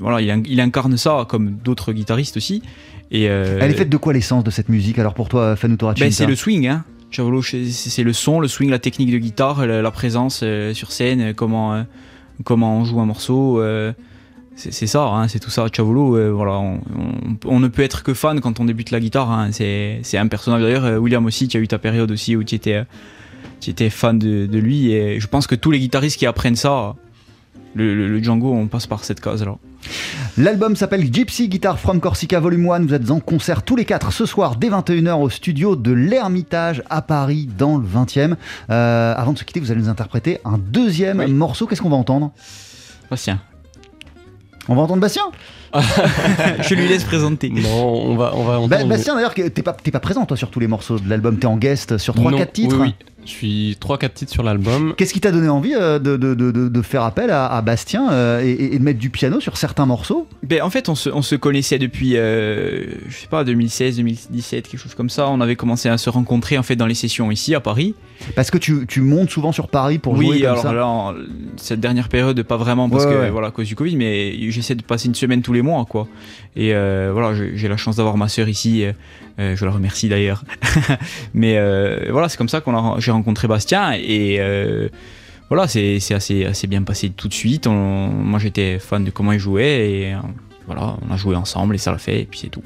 voilà, 0.00 0.20
il, 0.20 0.60
incarne 0.60 0.96
ça 0.96 1.26
comme 1.28 1.52
d'autres 1.52 1.92
guitaristes 1.92 2.36
aussi. 2.36 2.62
Et 3.10 3.28
euh, 3.28 3.58
Elle 3.60 3.70
est 3.70 3.74
faite 3.74 3.88
de 3.88 3.96
quoi 3.96 4.12
l'essence 4.12 4.44
de 4.44 4.50
cette 4.50 4.68
musique 4.68 4.98
alors 4.98 5.14
pour 5.14 5.28
toi, 5.28 5.56
Fanuto 5.56 5.90
ben, 5.98 6.10
C'est 6.10 6.26
le 6.26 6.36
swing, 6.36 6.68
hein. 6.68 6.84
c'est 7.10 8.02
le 8.02 8.12
son, 8.12 8.40
le 8.40 8.48
swing, 8.48 8.70
la 8.70 8.78
technique 8.78 9.10
de 9.10 9.18
guitare, 9.18 9.66
la, 9.66 9.90
présence 9.90 10.40
euh, 10.42 10.72
sur 10.74 10.92
scène, 10.92 11.34
comment, 11.34 11.74
euh, 11.74 11.82
comment 12.44 12.78
on 12.78 12.84
joue 12.84 13.00
un 13.00 13.06
morceau. 13.06 13.62
c'est 14.54 14.86
ça, 14.86 15.04
hein, 15.04 15.28
c'est 15.28 15.40
tout 15.40 15.50
ça. 15.50 15.66
Chavolo, 15.74 16.34
voilà, 16.34 16.60
on, 17.46 17.60
ne 17.60 17.68
peut 17.68 17.82
être 17.82 18.02
que 18.02 18.14
fan 18.14 18.40
quand 18.40 18.60
on 18.60 18.64
débute 18.64 18.90
la 18.90 19.00
guitare. 19.00 19.30
Hein, 19.30 19.50
c'est 19.52 20.18
un 20.18 20.28
personnage. 20.28 20.62
D'ailleurs, 20.62 21.00
William 21.00 21.24
aussi, 21.26 21.48
tu 21.48 21.56
as 21.56 21.60
eu 21.60 21.68
ta 21.68 21.78
période 21.78 22.10
aussi 22.10 22.36
où 22.36 22.44
tu 22.44 22.54
étais, 22.54 22.84
tu 23.60 23.70
étais 23.70 23.90
fan 23.90 24.18
de, 24.18 24.46
de, 24.46 24.58
lui. 24.58 24.92
Et 24.92 25.20
je 25.20 25.26
pense 25.26 25.46
que 25.46 25.56
tous 25.56 25.70
les 25.70 25.80
guitaristes 25.80 26.18
qui 26.18 26.26
apprennent 26.26 26.56
ça, 26.56 26.94
le, 27.74 28.22
Django, 28.22 28.52
on 28.52 28.66
passe 28.66 28.86
par 28.86 29.04
cette 29.04 29.20
case-là. 29.20 29.56
L'album 30.36 30.76
s'appelle 30.76 31.12
Gypsy 31.12 31.48
Guitar 31.48 31.78
from 31.78 32.00
Corsica 32.00 32.40
Volume 32.40 32.70
1. 32.70 32.86
Vous 32.86 32.94
êtes 32.94 33.10
en 33.10 33.20
concert 33.20 33.62
tous 33.62 33.76
les 33.76 33.84
quatre 33.84 34.12
ce 34.12 34.26
soir 34.26 34.56
dès 34.56 34.68
21h 34.68 35.20
au 35.20 35.30
studio 35.30 35.76
de 35.76 35.92
l'Ermitage 35.92 36.82
à 36.88 37.02
Paris 37.02 37.48
dans 37.58 37.76
le 37.76 37.86
20e. 37.86 38.34
Euh, 38.70 39.14
avant 39.16 39.32
de 39.32 39.38
se 39.38 39.44
quitter, 39.44 39.60
vous 39.60 39.70
allez 39.70 39.80
nous 39.80 39.88
interpréter 39.88 40.38
un 40.44 40.58
deuxième 40.58 41.26
morceau. 41.26 41.66
Qu'est-ce 41.66 41.82
qu'on 41.82 41.90
va 41.90 41.96
entendre? 41.96 42.32
Bastien. 43.10 43.40
On 44.68 44.74
va 44.76 44.82
entendre 44.82 45.00
Bastien? 45.00 45.24
Je 45.74 46.74
lui 46.74 46.88
laisse 46.88 47.04
présenter. 47.04 47.50
Non, 47.50 47.84
on 47.84 48.16
va, 48.16 48.32
on 48.34 48.44
va 48.44 48.58
entendre. 48.60 48.86
Bastien, 48.86 49.14
d'ailleurs, 49.14 49.34
t'es 49.34 49.50
pas, 49.62 49.72
pas 49.72 50.00
présent 50.00 50.26
toi 50.26 50.36
sur 50.36 50.50
tous 50.50 50.60
les 50.60 50.68
morceaux 50.68 50.98
de 50.98 51.08
l'album, 51.08 51.38
t'es 51.38 51.46
en 51.46 51.56
guest 51.56 51.98
sur 51.98 52.14
3-4 52.14 52.52
titres. 52.52 52.76
Oui, 52.80 52.94
Je 53.30 53.36
suis 53.36 53.76
3-4 53.80 54.12
titres 54.12 54.32
sur 54.32 54.42
l'album. 54.42 54.92
Qu'est-ce 54.96 55.12
qui 55.14 55.20
t'a 55.20 55.30
donné 55.30 55.48
envie 55.48 55.74
euh, 55.74 55.98
de, 56.00 56.16
de- 56.16 56.34
de- 56.34 56.50
de- 56.50 56.68
de 56.68 56.82
faire 56.82 57.04
appel 57.04 57.30
à, 57.30 57.46
à 57.46 57.62
Bastien 57.62 58.10
euh, 58.12 58.42
et, 58.44 58.74
et 58.74 58.78
de 58.78 58.82
mettre 58.82 58.98
du 58.98 59.08
piano 59.08 59.38
sur 59.40 59.56
certains 59.56 59.86
morceaux? 59.86 60.26
Ben, 60.42 60.62
en 60.62 60.68
fait, 60.70 60.88
on 60.88 60.94
se, 60.96 61.08
on 61.10 61.22
se 61.22 61.36
connaissait 61.36 61.78
depuis, 61.78 62.16
euh, 62.16 62.86
je 63.08 63.16
sais 63.16 63.28
pas, 63.28 63.44
2016, 63.44 63.96
2017, 63.98 64.68
quelque 64.68 64.80
chose 64.80 64.94
comme 64.94 65.10
ça. 65.10 65.28
On 65.28 65.40
avait 65.40 65.54
commencé 65.56 65.88
à 65.88 65.96
se 65.96 66.10
rencontrer 66.10 66.58
en 66.58 66.62
fait 66.64 66.74
dans 66.76 66.86
les 66.86 66.94
sessions 66.94 67.30
ici 67.30 67.54
à 67.54 67.60
Paris. 67.60 67.94
Parce 68.34 68.50
que 68.50 68.58
tu, 68.58 68.84
tu 68.88 69.00
montes 69.00 69.30
souvent 69.30 69.52
sur 69.52 69.68
Paris 69.68 69.98
pour 69.98 70.14
oui, 70.14 70.26
jouer 70.26 70.40
comme 70.40 70.48
alors 70.50 70.62
ça 70.62 70.86
en- 70.86 71.14
cette 71.56 71.80
dernière 71.80 72.08
période, 72.08 72.42
pas 72.42 72.56
vraiment 72.56 72.88
parce 72.90 73.04
Ouais, 73.04 73.12
que 73.12 73.18
ouais. 73.20 73.30
voilà, 73.30 73.46
à 73.48 73.50
cause 73.52 73.68
du 73.68 73.76
Covid, 73.76 73.96
mais 73.96 74.50
j'essaie 74.50 74.74
de 74.74 74.82
passer 74.82 75.06
une 75.06 75.14
semaine 75.14 75.40
tous 75.40 75.52
les 75.52 75.62
mois, 75.62 75.84
quoi. 75.88 76.08
Et 76.56 76.74
euh, 76.74 77.10
voilà, 77.12 77.32
j'ai 77.54 77.68
la 77.68 77.76
chance 77.76 77.96
d'avoir 77.96 78.16
ma 78.16 78.28
sœur 78.28 78.48
ici. 78.48 78.84
euh, 78.84 78.92
euh, 79.38 79.56
je 79.56 79.64
la 79.64 79.70
remercie 79.70 80.08
d'ailleurs. 80.08 80.44
mais 81.34 81.54
euh, 81.56 82.08
voilà, 82.10 82.28
c'est 82.28 82.36
comme 82.36 82.48
ça 82.48 82.60
qu'on 82.60 82.76
a, 82.76 82.96
j'ai 82.98 83.10
rencontré 83.10 83.19
Bastien 83.48 83.92
et 83.92 84.36
euh, 84.40 84.88
voilà, 85.48 85.66
c'est 85.68 85.98
c'est 86.00 86.14
assez, 86.14 86.44
assez 86.44 86.66
bien 86.66 86.82
passé 86.82 87.10
tout 87.10 87.28
de 87.28 87.34
suite. 87.34 87.66
On- 87.66 88.08
moi, 88.08 88.38
j'étais 88.38 88.78
fan 88.78 89.04
de 89.04 89.10
comment 89.10 89.32
il 89.32 89.38
jouait 89.40 89.90
et 89.90 90.14
euh, 90.14 90.18
voilà, 90.66 90.96
on 91.08 91.12
a 91.12 91.16
joué 91.16 91.34
ensemble 91.34 91.74
et 91.74 91.78
ça 91.78 91.90
l'a 91.90 91.98
fait 91.98 92.20
et 92.22 92.24
puis 92.24 92.38
c'est 92.38 92.48
tout. 92.48 92.62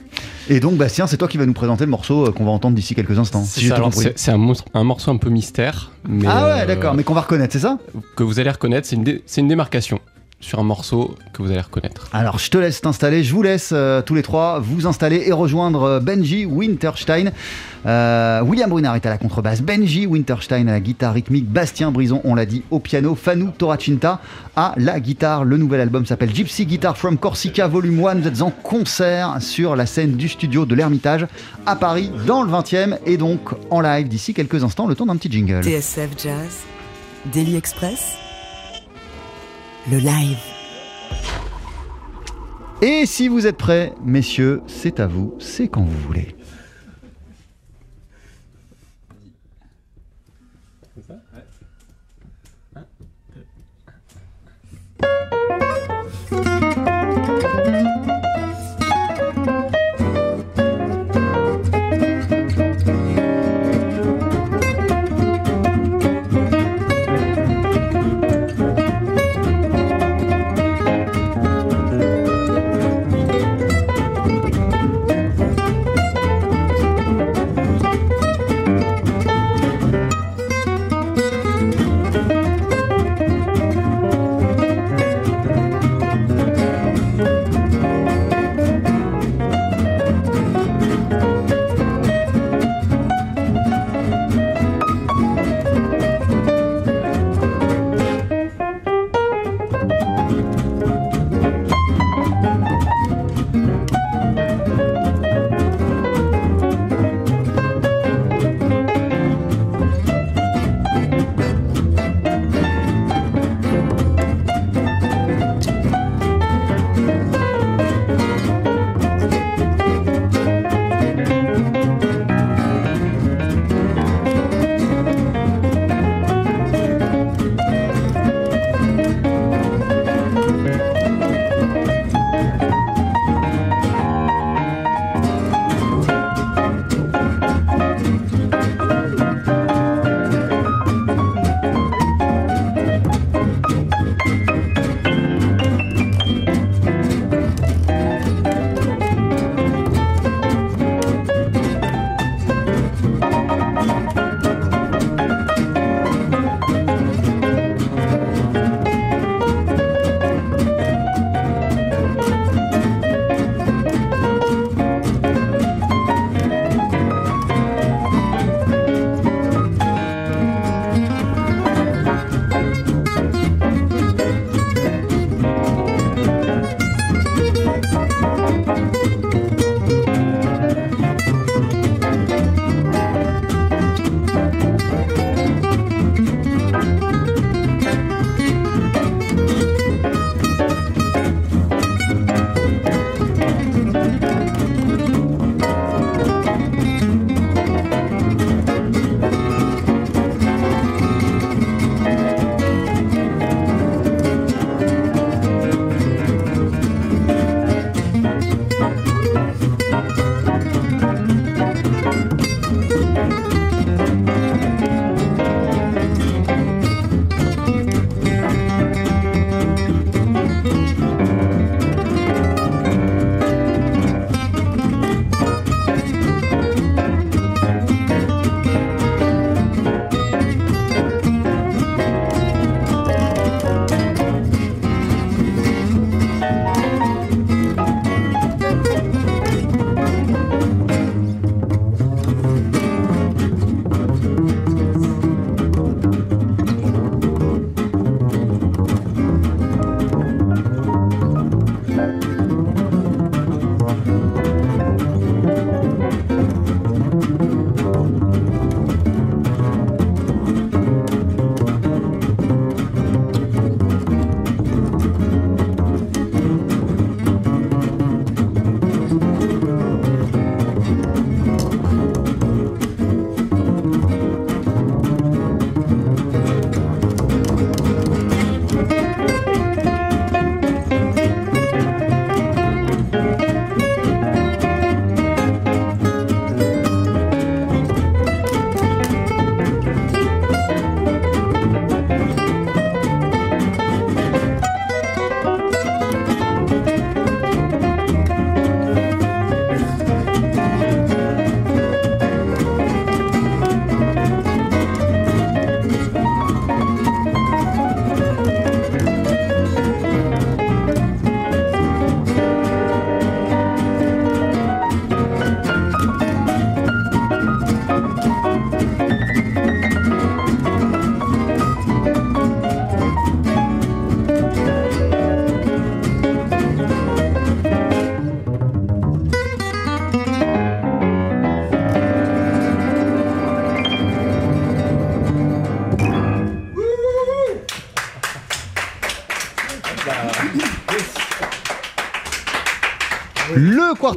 Et 0.50 0.60
donc 0.60 0.74
Bastien, 0.76 1.06
c'est 1.06 1.16
toi 1.16 1.26
qui 1.28 1.38
vas 1.38 1.46
nous 1.46 1.54
présenter 1.54 1.84
le 1.84 1.90
morceau 1.90 2.26
euh, 2.26 2.32
qu'on 2.32 2.44
va 2.44 2.50
entendre 2.50 2.74
d'ici 2.76 2.94
quelques 2.94 3.18
instants. 3.18 3.42
C'est 3.44 3.60
si 3.60 3.66
un, 3.70 4.36
un 4.74 4.84
morceau 4.84 5.10
un 5.10 5.16
peu 5.16 5.30
mystère. 5.30 5.90
Mais, 6.06 6.26
Ah 6.28 6.44
ouais, 6.44 6.60
euh, 6.62 6.66
d'accord, 6.66 6.94
mais 6.94 7.02
qu'on 7.04 7.14
va 7.14 7.22
reconnaître, 7.22 7.52
c'est 7.54 7.60
ça? 7.60 7.78
Que 8.16 8.22
vous 8.22 8.38
allez 8.40 8.50
reconnaître, 8.50 8.86
c'est 8.86 8.96
une, 8.96 9.04
dé- 9.04 9.22
une 9.38 9.48
démarcation 9.48 10.00
sur 10.40 10.58
un 10.58 10.62
morceau 10.62 11.16
que 11.32 11.42
vous 11.42 11.50
allez 11.50 11.60
reconnaître. 11.60 12.08
Alors, 12.12 12.38
je 12.38 12.50
te 12.50 12.58
laisse 12.58 12.80
t'installer, 12.80 13.24
je 13.24 13.32
vous 13.32 13.42
laisse 13.42 13.70
euh, 13.72 14.02
tous 14.02 14.14
les 14.14 14.22
trois 14.22 14.58
vous 14.60 14.86
installer 14.86 15.24
et 15.26 15.32
rejoindre 15.32 15.82
euh, 15.84 16.00
Benji 16.00 16.44
Winterstein. 16.44 17.32
Euh, 17.86 18.42
William 18.42 18.68
Brunard 18.68 18.96
est 18.96 19.06
à 19.06 19.10
la 19.10 19.18
contrebasse, 19.18 19.62
Benji 19.62 20.06
Winterstein 20.06 20.68
à 20.68 20.72
la 20.72 20.80
guitare 20.80 21.14
rythmique, 21.14 21.48
Bastien 21.48 21.90
Brison, 21.90 22.20
on 22.24 22.34
l'a 22.34 22.46
dit, 22.46 22.62
au 22.70 22.78
piano, 22.78 23.14
Fanou 23.14 23.52
Toracinta 23.56 24.20
à 24.54 24.74
la 24.76 25.00
guitare. 25.00 25.44
Le 25.44 25.56
nouvel 25.56 25.80
album 25.80 26.04
s'appelle 26.04 26.34
Gypsy 26.34 26.66
Guitar 26.66 26.96
from 26.96 27.16
Corsica 27.16 27.66
Volume 27.66 28.06
1. 28.06 28.14
Vous 28.16 28.28
êtes 28.28 28.42
en 28.42 28.50
concert 28.50 29.36
sur 29.40 29.76
la 29.76 29.86
scène 29.86 30.12
du 30.12 30.28
studio 30.28 30.66
de 30.66 30.74
l'Ermitage 30.74 31.26
à 31.66 31.76
Paris, 31.76 32.10
dans 32.26 32.42
le 32.42 32.50
20e, 32.50 32.98
et 33.06 33.16
donc 33.16 33.40
en 33.70 33.80
live 33.80 34.08
d'ici 34.08 34.34
quelques 34.34 34.62
instants, 34.62 34.86
le 34.86 34.94
temps 34.94 35.06
d'un 35.06 35.16
petit 35.16 35.30
jingle. 35.30 35.62
TSF 35.62 36.10
Jazz, 36.22 36.64
Daily 37.32 37.56
Express, 37.56 38.23
le 39.90 39.98
live. 39.98 40.38
Et 42.80 43.04
si 43.06 43.28
vous 43.28 43.46
êtes 43.46 43.58
prêts, 43.58 43.92
messieurs, 44.02 44.62
c'est 44.66 44.98
à 44.98 45.06
vous, 45.06 45.34
c'est 45.38 45.68
quand 45.68 45.82
vous 45.82 45.98
voulez. 46.06 46.28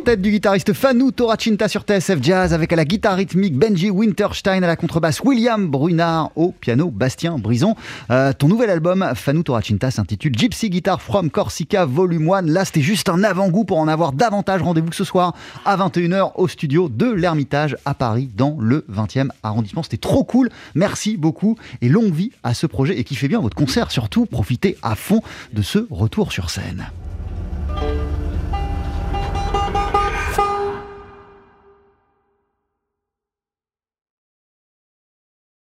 Quartet 0.08 0.22
du 0.22 0.32
guitariste 0.32 0.72
Fanou 0.72 1.12
Toracinta 1.12 1.67
sur 1.67 1.82
TSF 1.82 2.20
Jazz 2.22 2.54
avec 2.54 2.72
à 2.72 2.78
la 2.78 2.86
guitare 2.86 3.17
rythmique 3.17 3.58
Benji 3.58 3.89
Winterstein, 3.89 4.63
à 4.63 4.67
la 4.67 4.78
contrebasse 4.78 5.20
William 5.20 5.67
Brunard, 5.67 6.32
au 6.38 6.54
piano 6.54 6.89
Bastien 6.89 7.38
Brison. 7.38 7.76
Euh, 8.10 8.32
ton 8.32 8.48
nouvel 8.48 8.70
album 8.70 9.06
Fanou 9.15 9.43
Toracinta 9.43 9.91
s'intitule 9.91 10.34
Gypsy 10.34 10.70
Guitar 10.70 11.02
from 11.02 11.30
Corsica 11.30 11.84
Volume 11.84 12.32
1. 12.32 12.43
Là, 12.43 12.63
c'était 12.63 12.80
juste 12.80 13.10
un 13.10 13.22
avant-goût 13.22 13.65
pour 13.65 13.80
en 13.80 13.89
avoir 13.89 14.13
davantage. 14.13 14.62
Rendez-vous 14.62 14.93
ce 14.93 15.04
soir 15.04 15.36
à 15.65 15.76
21h 15.76 16.32
au 16.36 16.48
studio 16.48 16.88
de 16.88 17.12
l'Ermitage 17.12 17.76
à 17.84 17.93
Paris 17.93 18.30
dans 18.34 18.56
le 18.62 18.86
20e 18.89 19.28
arrondissement. 19.43 19.84
C'était 19.84 19.98
trop 19.98 20.24
cool. 20.24 20.50
Merci 20.74 21.17
beaucoup 21.17 21.58
et 21.82 21.89
longue 21.89 22.13
vie 22.13 22.32
à 22.43 22.54
ce 22.54 22.65
projet 22.65 22.98
et 22.98 23.04
kiffez 23.04 23.28
bien 23.28 23.41
votre 23.41 23.58
concert 23.58 23.91
surtout. 23.91 24.26
Profitez 24.26 24.78
à 24.84 24.96
fond 24.96 25.22
de 25.52 25.62
ce 25.62 25.86
retour 25.89 26.32
sur 26.32 26.50
scène. 26.50 26.88